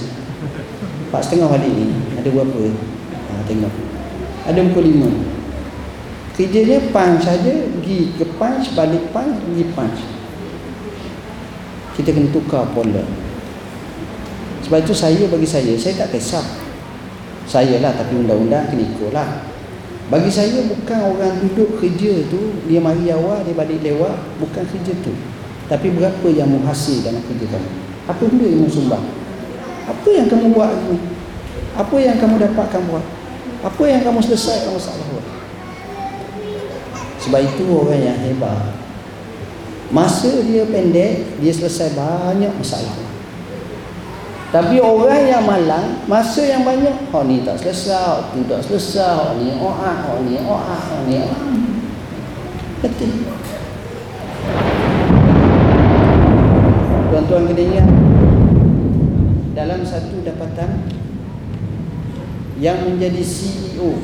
[1.07, 2.63] Empat setengah balik ni Ada berapa?
[3.07, 3.75] Ha, Tengok.
[4.43, 5.09] Ada pukul lima.
[6.35, 10.01] Kerjanya punch saja Pergi ke punch Balik punch Pergi punch.
[11.95, 13.07] Kita kena tukar pola.
[14.67, 16.66] Sebab itu saya bagi saya Saya tak kisah
[17.47, 19.31] Saya lah tapi undang-undang kena ikut lah
[20.07, 24.95] bagi saya bukan orang duduk kerja tu Dia mari awal, dia balik lewat Bukan kerja
[25.03, 25.11] tu
[25.67, 27.71] tapi berapa yang menghasil dalam kerja kamu?
[28.07, 29.03] Apa benda yang sumbang?
[29.87, 30.99] Apa yang kamu buat ini?
[31.75, 33.07] Apa yang kamu dapatkan buat?
[33.67, 35.27] Apa yang kamu selesaikan masalah buat?
[37.19, 38.79] Sebab itu orang yang hebat.
[39.91, 43.06] Masa dia pendek, dia selesai banyak masalah.
[44.55, 49.19] Tapi orang yang malang, masa yang banyak, oh ni tak selesai, oh, tu tak selesai,
[49.19, 51.43] oh ni oh ah, oh ni oh ah, oh ni oh ah.
[52.81, 53.11] Betul.
[57.17, 57.81] tuan-tuan kena
[59.57, 60.85] dalam satu dapatan
[62.61, 63.97] yang menjadi CEO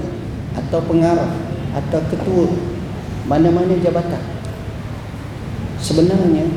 [0.56, 1.28] atau pengarah
[1.76, 2.48] atau ketua
[3.28, 4.24] mana-mana jabatan
[5.76, 6.48] sebenarnya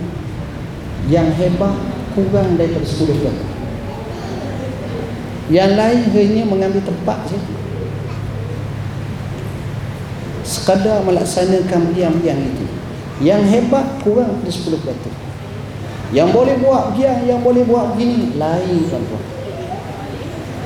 [1.12, 1.76] yang hebat
[2.16, 3.55] kurang daripada 10 orang
[5.52, 7.54] yang lain hanya mengambil tempat saja
[10.46, 12.66] sekadar melaksanakan biang-biang itu
[13.22, 15.26] yang hebat kurang daripada 10 orang
[16.14, 19.24] yang boleh buat begini, yang boleh buat begini lain tuan-tuan.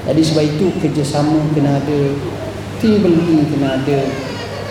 [0.09, 2.01] Jadi sebab itu kerjasama kena ada,
[2.81, 3.99] team building kena ada.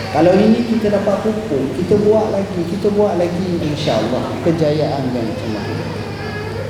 [0.09, 5.61] Kalau ini kita dapat pupuk, kita buat lagi, kita buat lagi insya-Allah kejayaan yang cuma.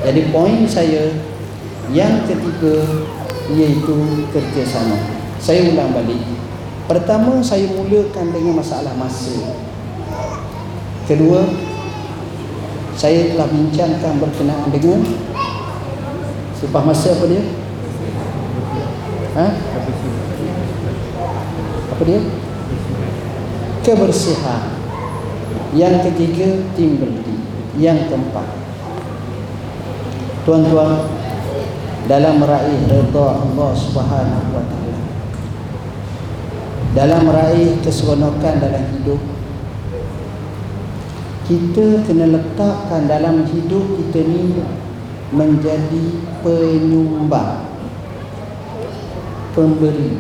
[0.04, 1.12] Jadi poin saya
[1.92, 2.84] yang ketiga
[3.54, 4.98] iaitu kerjasama.
[5.40, 6.22] Saya ulang balik.
[6.90, 9.56] Pertama saya mulakan dengan masalah masa.
[11.10, 11.42] Kedua,
[13.00, 15.00] saya telah bincangkan berkenaan dengan
[16.60, 17.44] Supah masa apa dia?
[19.40, 19.48] Ha?
[21.96, 22.20] Apa dia?
[23.88, 24.76] Kebersihan
[25.72, 27.40] Yang ketiga Tim building
[27.80, 28.48] Yang keempat
[30.44, 31.08] Tuan-tuan
[32.10, 34.98] Dalam meraih reda Allah subhanahu wa ta'ala.
[36.98, 39.22] Dalam meraih keseronokan dalam hidup
[41.50, 44.58] kita kena letakkan dalam hidup kita ni
[45.34, 46.06] menjadi
[46.46, 47.66] penyumbang
[49.58, 50.18] pemberi.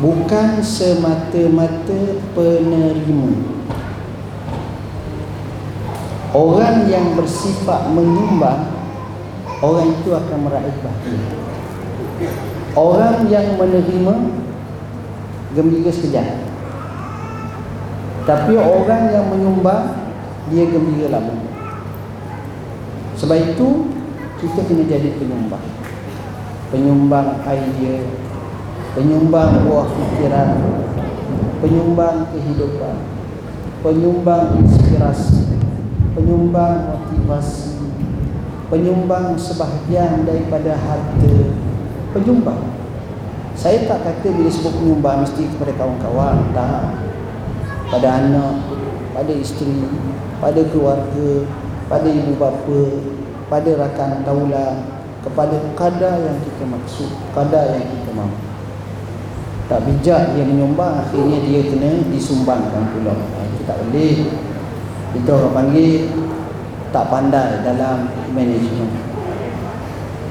[0.00, 2.00] Bukan semata-mata
[2.36, 3.32] penerima
[6.36, 8.73] orang yang bersifat menyumbang
[9.64, 11.44] orang itu akan meraih bahagia
[12.74, 14.14] orang yang menerima
[15.54, 16.26] gembira sekejap.
[18.24, 20.00] Tapi orang yang menyumbang
[20.48, 21.36] Dia gembira lama.
[23.16, 23.68] Sebab itu
[24.40, 25.64] Kita kena jadi penyumbang.
[26.72, 28.00] Penyumbang idea
[28.96, 30.50] Penyumbang buah fikiran
[31.60, 32.96] Penyumbang kehidupan
[33.84, 35.52] Penyumbang inspirasi
[36.16, 37.73] Penyumbang motivasi
[38.74, 41.30] Penyumbang sebahagian daripada harta
[42.10, 42.74] Penyumbang
[43.54, 47.04] Saya tak kata bila sebut penyumbang Mesti kepada kawan-kawan Tak
[47.94, 48.58] pada anak,
[49.14, 49.86] pada isteri,
[50.42, 51.46] pada keluarga,
[51.86, 52.82] pada ibu bapa,
[53.46, 54.74] pada rakan taulan,
[55.22, 58.34] kepada kadar yang kita maksud, kadar yang kita mahu.
[59.64, 63.14] Tak bijak dia menyumbang, akhirnya dia kena disumbangkan pula.
[63.54, 64.28] Itu tak boleh.
[65.14, 66.10] Itu orang panggil
[66.94, 68.86] tak pandai dalam manajemen.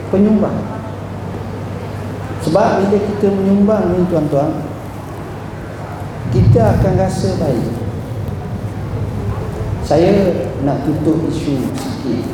[0.08, 0.56] Penyumbang.
[2.48, 4.64] Sebab bila kita menyumbang ni tuan-tuan,
[6.32, 7.84] kita akan rasa baik
[9.84, 10.34] saya
[10.66, 12.26] nak tutup isu sikit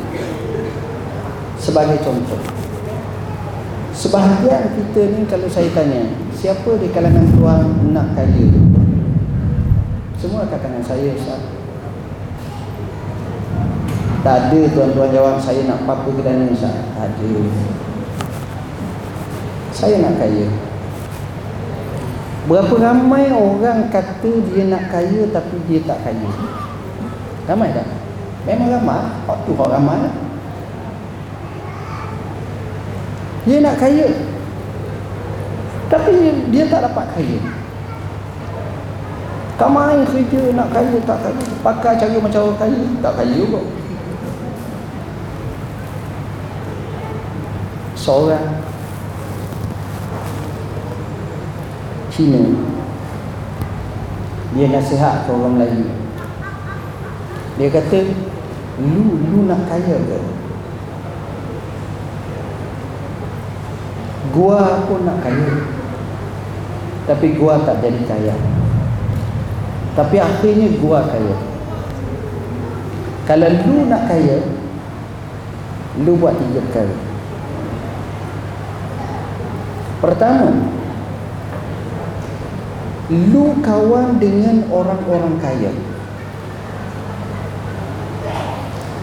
[1.60, 2.40] sebagai contoh
[3.92, 8.48] sebahagian kita ni kalau saya tanya siapa di kalangan tuan nak kaya
[10.20, 11.59] Semua kat tangan saya Ustaz.
[14.20, 16.76] Tak ada tuan-tuan jawab saya nak apa ke dana Ustaz.
[16.92, 17.30] Tak ada.
[19.72, 20.44] Saya nak kaya.
[22.44, 26.28] Berapa ramai orang kata dia nak kaya tapi dia tak kaya?
[27.48, 27.88] Ramai tak?
[28.44, 29.00] Memang ramai.
[29.24, 30.12] Hak tu hak ramai.
[33.48, 34.08] Dia nak kaya.
[35.90, 36.12] Tapi
[36.54, 37.40] dia, tak dapat kaya.
[39.56, 41.44] Kamai kerja nak kaya tak kaya.
[41.64, 43.60] Pakai cara macam orang kaya tak kaya juga.
[48.10, 48.58] Seorang.
[52.10, 52.42] Cina.
[54.50, 55.86] Dia nasihat ke orang Melayu.
[57.54, 58.10] Dia kata
[58.82, 60.18] Lu, lu nak kaya ke?
[64.34, 64.58] Gua
[64.90, 65.70] pun nak kaya.
[67.06, 68.34] Tapi gua tak jadi kaya.
[69.94, 71.38] Tapi akhirnya gua kaya.
[73.30, 74.42] Kalau lu nak kaya
[76.02, 77.09] Lu buat tiga perkara
[80.00, 80.80] Pertama
[83.10, 85.74] Lu kawan dengan orang-orang kaya.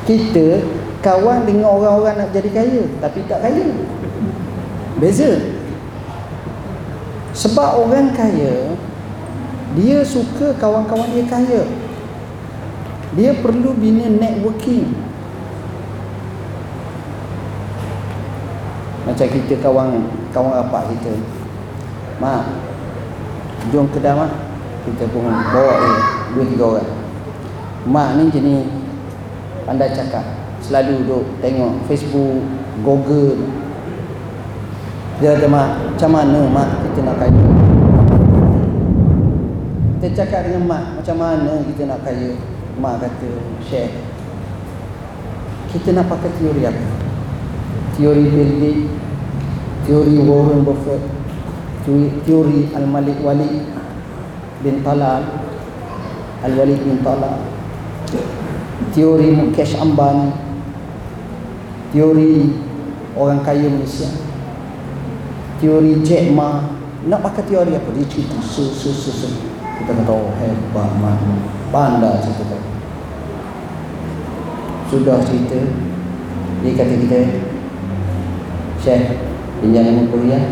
[0.07, 0.63] Kita
[1.03, 3.67] kawan dengan orang-orang nak jadi kaya Tapi tak kaya.
[5.03, 5.43] Beza.
[7.35, 8.71] Sebab orang kaya
[9.75, 11.61] Dia suka kawan-kawan dia kaya.
[13.19, 14.95] Dia perlu bina networking.
[19.03, 20.07] Macam kita kawan
[20.37, 21.17] kawan rapat kita.
[22.21, 22.45] Mak,
[23.73, 24.29] jom kedai mak.
[24.85, 25.97] Kita pun bawa dia
[26.37, 26.91] dua tiga orang.
[27.89, 28.69] Mak ni jenis
[29.65, 30.21] pandai cakap.
[30.61, 32.45] Selalu duduk tengok Facebook,
[32.85, 33.49] Google.
[35.17, 37.45] Dia kata mak, macam mana mak kita nak kaya?
[39.97, 42.37] Kita cakap dengan mak, macam mana kita nak kaya?
[42.77, 43.29] Mak kata,
[43.65, 43.89] share.
[45.73, 46.85] Kita nak pakai teori apa?
[47.97, 48.85] teori Gates,
[49.87, 50.99] teori Warren Buffett,
[52.27, 53.63] teori Al-Malik Walid
[54.59, 55.23] bin Talal,
[56.43, 57.39] Al-Walid bin Talal,
[58.91, 60.35] teori Mukesh Ambani,
[61.95, 62.51] teori
[63.15, 64.11] orang kaya Malaysia,
[65.63, 66.75] teori Jack Ma.
[67.07, 67.87] Nak pakai teori apa?
[67.95, 69.31] Dia cerita su su su su.
[69.79, 71.15] Kita kata oh hebat mak,
[71.71, 72.59] pandai cerita.
[74.91, 75.55] Sudah cerita,
[76.59, 77.19] dia kata kita
[78.83, 80.43] Syekh pinjam puluh riyal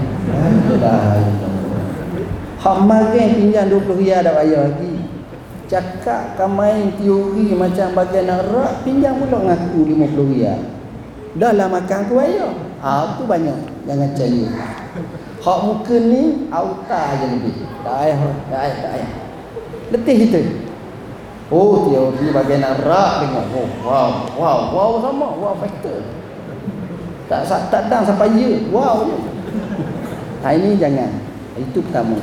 [0.81, 1.21] dah
[2.61, 4.93] hak magen pinjam dua puluh riyal dah bayar lagi.
[5.65, 10.61] Cakap kau main teori macam bagian nak pinjam pula ngaku lima puluh riyal
[11.35, 12.53] dah lah makan aku bayar.
[12.85, 13.59] Ha, tu banyak.
[13.89, 14.45] Jangan cari.
[15.41, 17.65] Hak muka ni auta je lebih.
[17.81, 18.17] Tak payah
[18.49, 19.11] tak payah tak payah.
[19.89, 20.41] Letih kita.
[21.49, 23.45] Oh teori bagian nak tengok.
[23.53, 25.27] Oh wow wow wow sama.
[25.33, 26.01] Wow factor
[27.25, 28.61] tak tak datang sampai ya.
[28.69, 29.17] Wow je.
[30.45, 31.09] Ha ini jangan.
[31.57, 32.21] Itu pertama.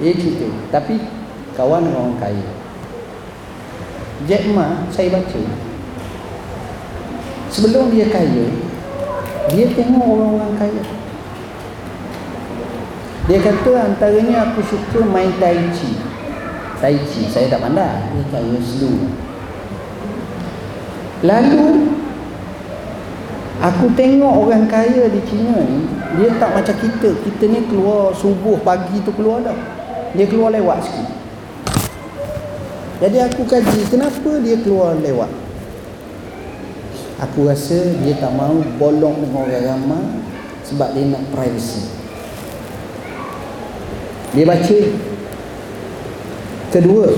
[0.00, 0.48] Dia cerita.
[0.72, 1.04] Tapi
[1.52, 2.48] kawan orang kaya.
[4.24, 5.42] Jack Ma saya baca.
[7.52, 8.50] Sebelum dia kaya,
[9.54, 10.82] dia tengok orang-orang kaya.
[13.24, 15.96] Dia kata antaranya aku suka main tai chi.
[16.80, 18.10] Tai chi saya tak pandai.
[18.16, 18.96] Dia kaya slow.
[21.24, 21.93] Lalu
[23.64, 25.88] Aku tengok orang kaya di China ni
[26.20, 27.16] Dia tak macam kita.
[27.16, 29.56] Kita ni keluar subuh pagi tu keluar dah.
[30.12, 31.08] Dia keluar lewat sikit.
[33.00, 35.32] Jadi aku kaji Kenapa dia keluar lewat?
[37.24, 40.04] Aku rasa dia tak mau bolong dengan orang ramai
[40.68, 41.88] Sebab dia nak privacy.
[44.36, 44.80] Dia baca.
[46.68, 47.08] Kedua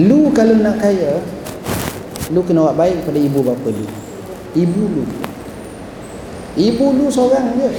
[0.00, 1.20] Lu kalau nak kaya
[2.32, 3.84] Lu kena buat baik pada ibu bapa lu
[4.56, 5.04] Ibu lu
[6.52, 7.70] Ibu lu seorang je.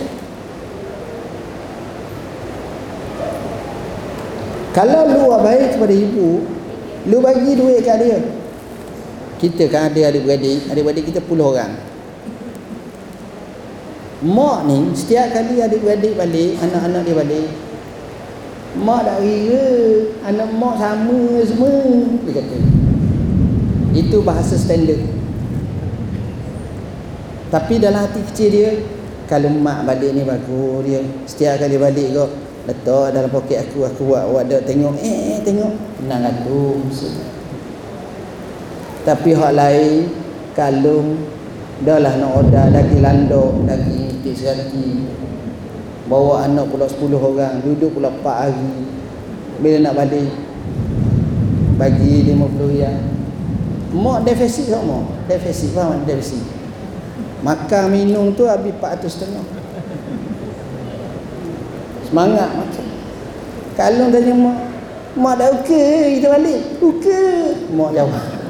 [4.74, 6.42] Kalau lu baik kepada ibu,
[7.06, 8.18] lu bagi duit kat dia.
[9.38, 11.78] Kita kan ada adik-beradik, adik-beradik kita puluh orang.
[14.24, 17.48] Mak ni setiap kali adik-beradik balik, anak-anak dia balik.
[18.74, 19.68] Mak tak kira
[20.26, 21.78] anak mak sama semua,
[22.26, 22.58] dia kata.
[23.94, 25.06] Itu bahasa standard.
[27.54, 28.70] Tapi dalam hati kecil dia
[29.30, 32.30] Kalau mak balik ni bagus dia Setiap kali balik kau
[32.66, 34.98] Letak dalam poket aku Aku buat dah tengok.
[34.98, 36.02] Eh, eh tengok.
[36.02, 36.82] Tenang aku
[39.06, 40.10] Tapi hak lain
[40.58, 41.14] Kalau
[41.86, 45.06] Dah lah nak order Daging landok Daging itik serati
[46.10, 48.74] Bawa anak pula 10 orang Duduk pula 4 hari.
[49.62, 50.32] Bila nak balik
[51.74, 52.96] bagi 50 riyal
[53.98, 55.26] mak defisit tak mak?
[55.26, 56.63] Defisit faham defisit
[57.44, 59.46] makan minum tu habis 400 setengah
[62.08, 62.86] semangat makan
[63.76, 64.58] kalau tanya mak
[65.14, 68.24] mak dah okey kita balik okey mak jawab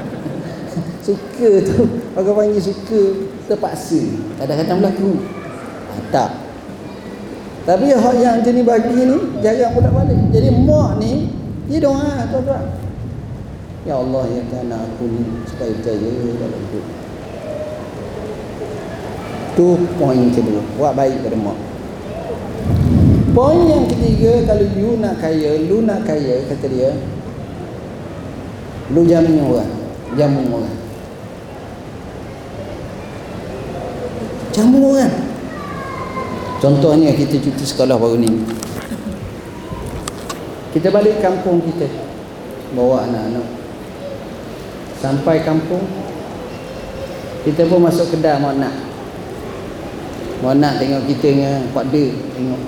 [1.03, 1.83] suka tu.
[2.15, 3.01] Orang panggil suka
[3.51, 4.01] terpaksa.
[4.39, 5.11] Kadang-kadang berlaku.
[5.91, 6.31] Ah, tak.
[7.63, 10.19] Tapi hak yang jenis bagi ni jarang pula balik.
[10.31, 11.31] Jadi mak ni
[11.67, 12.65] dia doa tuan-tuan.
[13.83, 17.02] Ya Allah ya kan aku ni supaya jaya dalam hidup
[19.53, 21.57] tu poin kedua buat baik pada mak.
[23.33, 26.93] Poin yang ketiga kalau you nak kaya lu nak kaya kata dia
[28.93, 29.71] lu jamin orang.
[30.13, 30.77] Jamu orang.
[34.53, 35.13] Jamu orang.
[36.61, 38.29] Contohnya kita cuti sekolah baru ni.
[40.77, 41.89] Kita balik kampung kita.
[42.77, 43.47] Bawa anak-anak.
[45.01, 45.83] Sampai kampung
[47.43, 48.92] kita pun masuk kedai mak nak
[50.43, 52.61] mak nak tengok kita dengan Pak De tengok.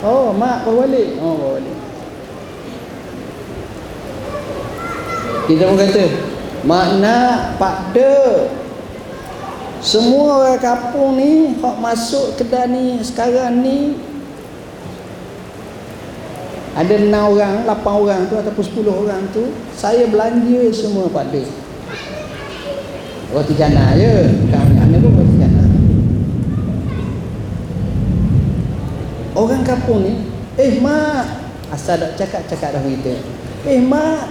[0.00, 1.20] Oh mak bawa balik.
[1.20, 1.76] Oh bawa balik.
[5.52, 6.04] Kita pun kata
[6.64, 8.16] mak nak Pak De
[9.84, 13.94] semua orang kampung ni hak masuk kedai ni sekarang ni
[16.74, 21.42] ada 6 orang, 8 orang tu ataupun 10 orang tu saya belanja semua pada
[23.34, 24.30] roti jana je.
[24.46, 25.62] Bukan anak tu roti jana
[29.38, 30.12] orang kampung ni
[30.58, 31.46] eh mak.
[31.70, 33.14] Asal tak cakap-cakap dah kita
[33.70, 34.26] eh mak.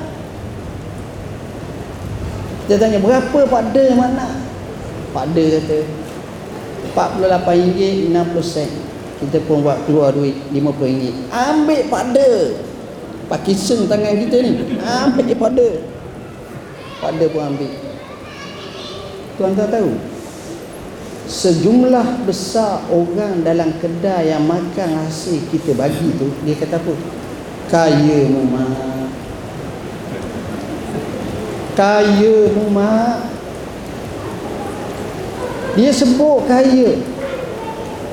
[2.67, 4.43] Dia tanya berapa pada mana
[5.15, 5.79] Pak De kata.
[6.91, 8.69] RM48 60 sen.
[9.17, 12.59] Kita pun buat keluar duit RM50 ambil Pak De.
[13.31, 14.51] Pakai seng tangan kita ni.
[14.83, 15.69] Ambil Pak De.
[16.99, 17.71] Pun ambil.
[19.37, 20.16] Tuan-tuan tahu
[21.27, 26.93] sejumlah besar orang dalam kedai yang makan hasil kita bagi tu dia kata apa?
[27.67, 29.11] Kaya mu mak
[31.75, 33.27] kaya mu mak
[35.75, 36.95] dia sebut kaya.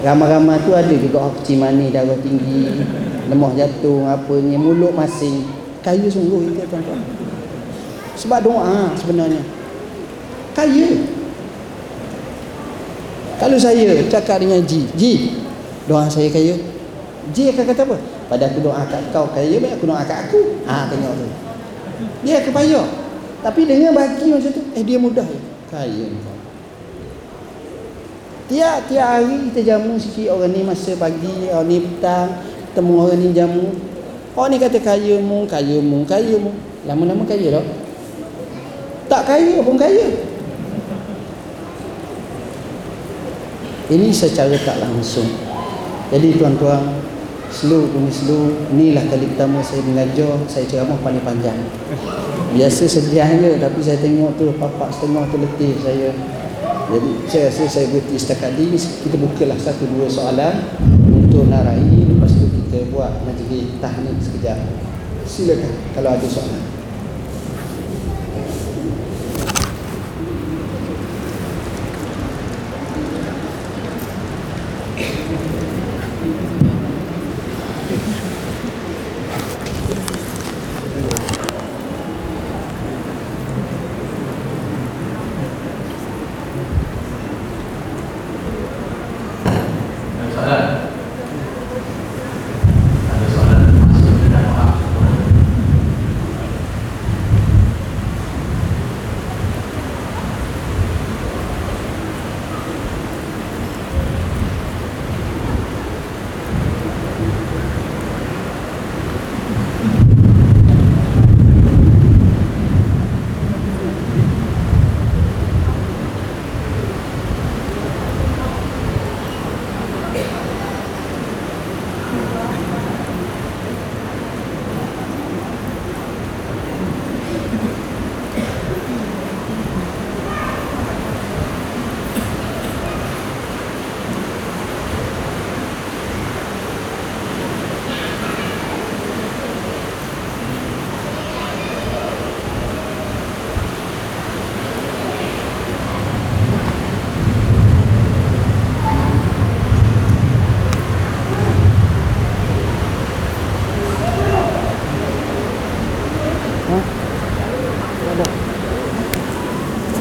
[0.05, 2.85] Ramai-ramai tu ada juga orang kecil manis darah tinggi
[3.25, 5.49] lemah jantung apa ni mulut masing.
[5.81, 7.01] Kaya sungguh kita tuan-tuan.
[8.19, 9.41] Sebab doa sebenarnya.
[10.53, 11.14] Kaya
[13.39, 15.13] kalau saya cakap dengan Ji Ji
[15.87, 16.55] doa saya kaya
[17.33, 17.97] Ji akan kata apa
[18.29, 21.27] pada aku doa kat kau kaya baik aku doa kat aku ha tengok tu
[22.25, 22.87] dia akan payah
[23.45, 25.29] tapi dengan bagi macam tu eh dia mudah
[25.69, 26.09] kaya
[28.45, 32.45] Tiap-tiap hari kita jamu sikit orang ni masa pagi, orang ni petang,
[32.77, 33.73] temu orang ni jamu.
[34.37, 36.53] Orang ni kata kaya mu, kaya mu, kaya mu.
[36.85, 37.65] Lama-lama kaya dah.
[39.09, 40.13] Tak kaya pun kaya.
[43.85, 45.29] Ini secara tak langsung.
[46.09, 47.05] Jadi tuan-tuan,
[47.53, 51.59] slow punya slow, inilah kali pertama saya mengajar, saya ceramah paling panjang.
[52.57, 56.17] Biasa sediah je, tapi saya tengok tu papak setengah tu letih saya.
[56.85, 60.69] Jadi saya rasa saya berhenti setakat ini kita bukalah satu dua soalan
[61.09, 64.59] untuk narai lepas tu kita buat majlis tahnik sekejap.
[65.25, 66.74] Silakan kalau ada soalan.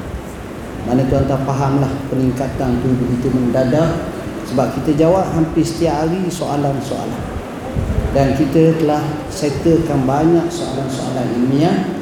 [0.84, 4.10] Mana tuan-tuan faham lah Peningkatan tu begitu mendadak
[4.52, 7.40] Sebab kita jawab hampir setiap hari Soalan-soalan.
[8.12, 11.97] Dan kita telah Settlekan banyak soalan-soalan ilmiah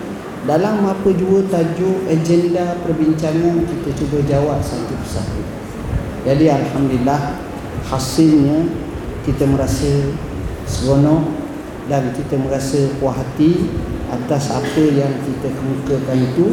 [0.46, 5.42] dalam apa jua tajuk agenda perbincangan kita cuba jawab satu persatu.
[6.22, 7.42] Jadi Alhamdulillah
[7.90, 8.70] hasilnya
[9.26, 10.14] kita merasa
[10.70, 11.34] seronok
[11.90, 13.70] dan kita merasa puas hati
[14.10, 16.48] atas apa yang kita kemukakan itu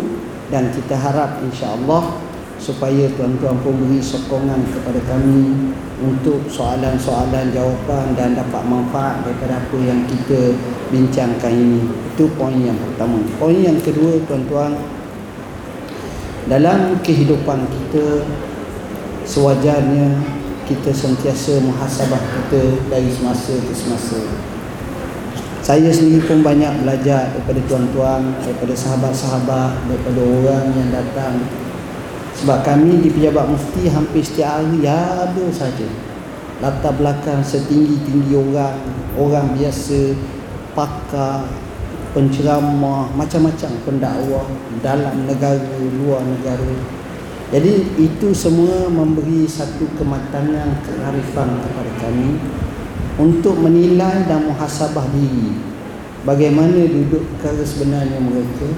[0.49, 2.21] dan kita harap insya-Allah
[2.57, 9.77] supaya tuan-tuan pun beri sokongan kepada kami untuk soalan-soalan jawapan dan dapat manfaat daripada apa
[9.85, 10.57] yang kita
[10.93, 11.81] bincangkan ini.
[12.13, 13.25] Itu poin yang pertama.
[13.41, 14.77] Poin yang kedua tuan-tuan
[16.47, 18.29] dalam kehidupan kita
[19.25, 20.19] sewajarnya
[20.67, 24.19] kita sentiasa muhasabah kita dari semasa ke semasa
[25.63, 31.39] saya sendiri pun banyak belajar daripada tuan-tuan daripada sahabat-sahabat daripada orang yang datang
[32.35, 35.87] sebab kami di pejabat mufti hampir setiap hari ada saja
[36.59, 38.75] latar belakang setinggi-tinggi orang
[39.15, 40.19] orang biasa
[40.73, 41.49] pakar
[42.13, 44.47] penceramah macam-macam pendakwah
[44.85, 46.73] dalam negara luar negara
[47.53, 52.41] jadi itu semua memberi satu kematangan kearifan kepada kami
[53.21, 55.53] untuk menilai dan muhasabah diri
[56.25, 58.69] bagaimana duduk perkara sebenarnya mereka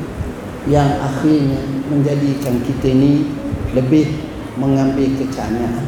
[0.64, 1.60] yang akhirnya
[1.92, 3.28] menjadikan kita ini
[3.76, 4.08] lebih
[4.56, 5.84] mengambil kecanyaan.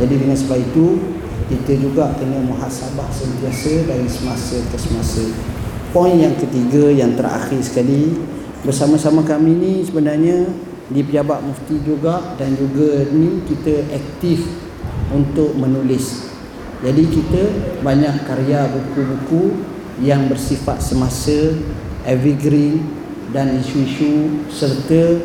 [0.00, 0.86] Jadi dengan sebab itu
[1.48, 5.24] kita juga kena muhasabah sentiasa dari semasa ke semasa.
[5.92, 8.16] Poin yang ketiga yang terakhir sekali
[8.62, 10.48] bersama-sama kami ni sebenarnya
[10.92, 14.44] di pejabat mufti juga dan juga ni kita aktif
[15.12, 16.32] untuk menulis.
[16.82, 17.42] Jadi kita
[17.84, 19.62] banyak karya buku-buku
[20.02, 21.54] yang bersifat semasa,
[22.02, 22.82] evergreen
[23.30, 25.22] dan isu-isu serta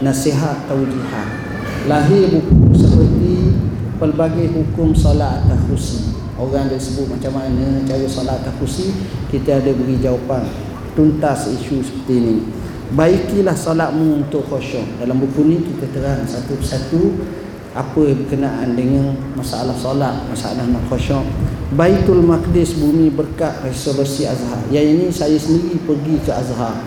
[0.00, 1.28] nasihat taujihan.
[1.88, 3.34] Lahir buku seperti
[4.00, 6.16] pelbagai hukum solat tahusi.
[6.40, 8.96] Orang dia sebut macam mana cara solat tahusi,
[9.28, 10.48] kita ada beri jawapan.
[10.96, 12.36] Tuntas isu seperti ini.
[12.90, 17.22] Baikilah salatmu untuk khusyuk dalam buku ni kita terang satu persatu
[17.70, 21.22] apa yang berkenaan dengan masalah solat masalah nak khusyuk
[21.70, 24.58] Baitul Maqdis bumi berkat resolusi Azhar.
[24.74, 26.82] Yang ini saya sendiri pergi ke Azhar.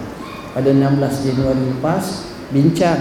[0.52, 3.00] Pada 16 Januari lepas bincang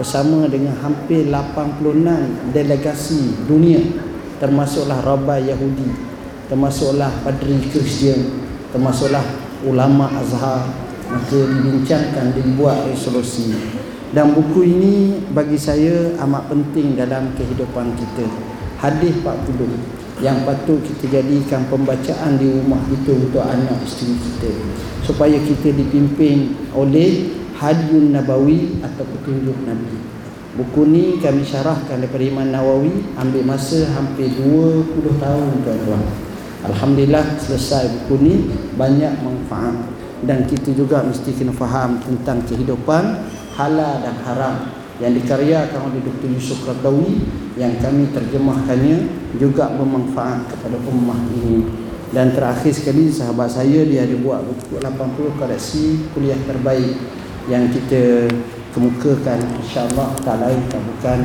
[0.00, 3.84] bersama dengan hampir 86 delegasi dunia
[4.40, 5.92] termasuklah rabai Yahudi
[6.48, 8.40] termasuklah padri Kristian
[8.72, 9.20] termasuklah
[9.68, 13.50] ulama Azhar maka dibincangkan dibuat resolusi.
[14.10, 14.94] Dan buku ini
[15.30, 18.26] bagi saya amat penting dalam kehidupan kita.
[18.78, 24.52] Hadis 40 yang patut kita jadikan pembacaan di rumah kita untuk anak isteri kita
[25.00, 30.00] supaya kita dipimpin oleh hadiyun nabawi atau petunjuk nabi.
[30.56, 36.02] Buku ni kami syarahkan daripada Imam Nawawi ambil masa hampir 20 tahun tuan-tuan.
[36.66, 38.34] Alhamdulillah selesai buku ni
[38.74, 39.76] banyak manfaat.
[40.20, 43.24] Dan kita juga mesti kena faham tentang kehidupan
[43.56, 44.56] halal dan haram
[45.00, 46.28] yang dikaryakan oleh Dr.
[46.28, 47.24] Yusuf Qardawi
[47.56, 48.98] yang kami terjemahkannya
[49.40, 51.64] juga bermanfaat kepada ummah ini.
[52.12, 58.28] Dan terakhir sekali sahabat saya dia ada buat buku 80 koleksi kuliah terbaik yang kita
[58.74, 61.18] kemukakan insyaAllah tak lain tak bukan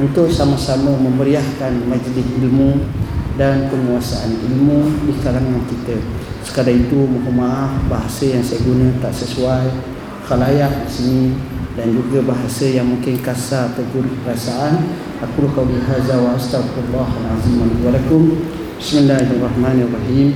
[0.00, 2.80] untuk sama-sama memeriahkan majlis ilmu
[3.36, 5.96] dan penguasaan ilmu di kalangan kita.
[6.44, 9.68] Sekadar itu mohon maaf bahasa yang saya guna tak sesuai
[10.24, 11.24] khalayak di sini
[11.76, 14.84] dan juga bahasa yang mungkin kasar ataupun perasaan.
[15.20, 17.84] Aku qauli hadza wa astaghfirullahalazim.
[17.84, 18.40] Wa lakum
[18.80, 20.28] بسم الله الرحمن الرحيم.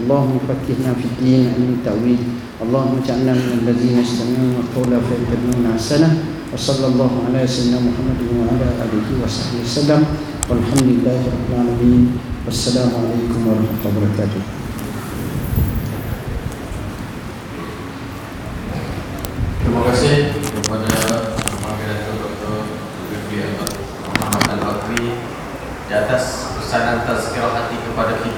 [0.00, 2.20] اللهم فكهنا في الدين علم التأويل.
[2.64, 6.08] اللهم اجعلنا من الذين يستمعون القول فيتبعون أحسنه.
[6.48, 10.00] وصلى الله على سيدنا محمد وعلى آله وصحبه وسلم.
[10.48, 12.02] والحمد لله رب العالمين.
[12.48, 14.42] والسلام عليكم ورحمة الله وبركاته.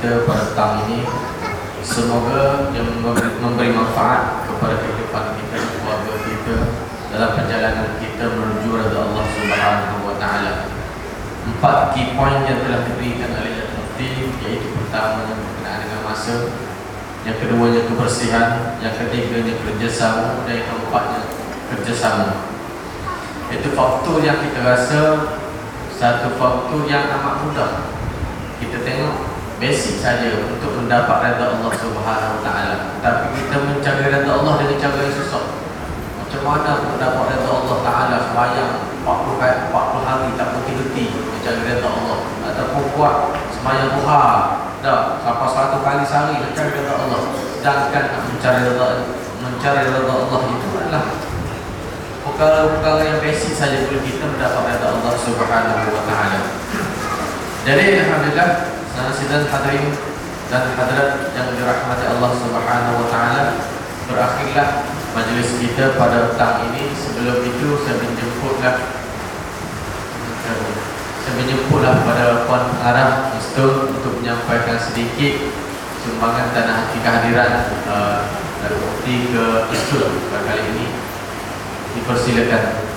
[0.03, 1.07] Kita pada petang ini.
[1.79, 6.57] Semoga dia memberi, manfaat kepada kehidupan kita, keluarga kita
[7.15, 10.55] dalam perjalanan kita menuju rada Allah Subhanahu taala.
[11.47, 14.11] Empat key point yang telah diberikan oleh Yang Mufti
[14.43, 16.35] iaitu pertama yang berkenaan dengan masa
[17.23, 18.49] yang keduanya kebersihan,
[18.83, 21.23] yang ketiganya kerjasama dan yang keempatnya
[21.71, 22.51] kerjasama.
[23.55, 25.01] Itu faktor yang kita rasa
[25.95, 27.71] satu faktor yang amat mudah.
[28.59, 29.32] Kita tengok
[29.63, 32.99] basic saja untuk mendapat redha Allah Subhanahu Taala.
[32.99, 35.45] Tapi kita mencari redha Allah dengan cara yang susah.
[36.19, 38.73] Macam mana mendapat redha Allah Taala sembahyang
[39.07, 43.15] 40 hari, 40 hari tak berhenti mencari redha Allah ataupun buat
[43.55, 44.23] sembahyang duha
[44.83, 47.23] dah sampai satu kali sehari mencari redha Allah.
[47.63, 48.87] Sedangkan nak mencari redha
[49.39, 51.05] mencari redha Allah itu adalah
[52.27, 56.41] perkara-perkara yang basic saja perlu kita mendapat redha Allah Subhanahu Wa Taala.
[57.63, 59.89] Jadi alhamdulillah Sidang hadirin
[60.53, 63.45] dan hadirat yang dirahmati Allah Subhanahu wa taala.
[64.05, 64.85] Berakhirlah
[65.17, 66.93] majlis kita pada petang ini.
[66.93, 68.77] Sebelum itu saya menjemputlah
[71.23, 75.49] saya menjemputlah pada puan pengarah Mustun untuk menyampaikan sedikit
[76.03, 77.53] sumbangan tanah hati kehadiran
[77.89, 78.27] uh,
[78.61, 80.87] dari Mufti ke Istul pada kali ini.
[81.97, 82.92] Dipersilakan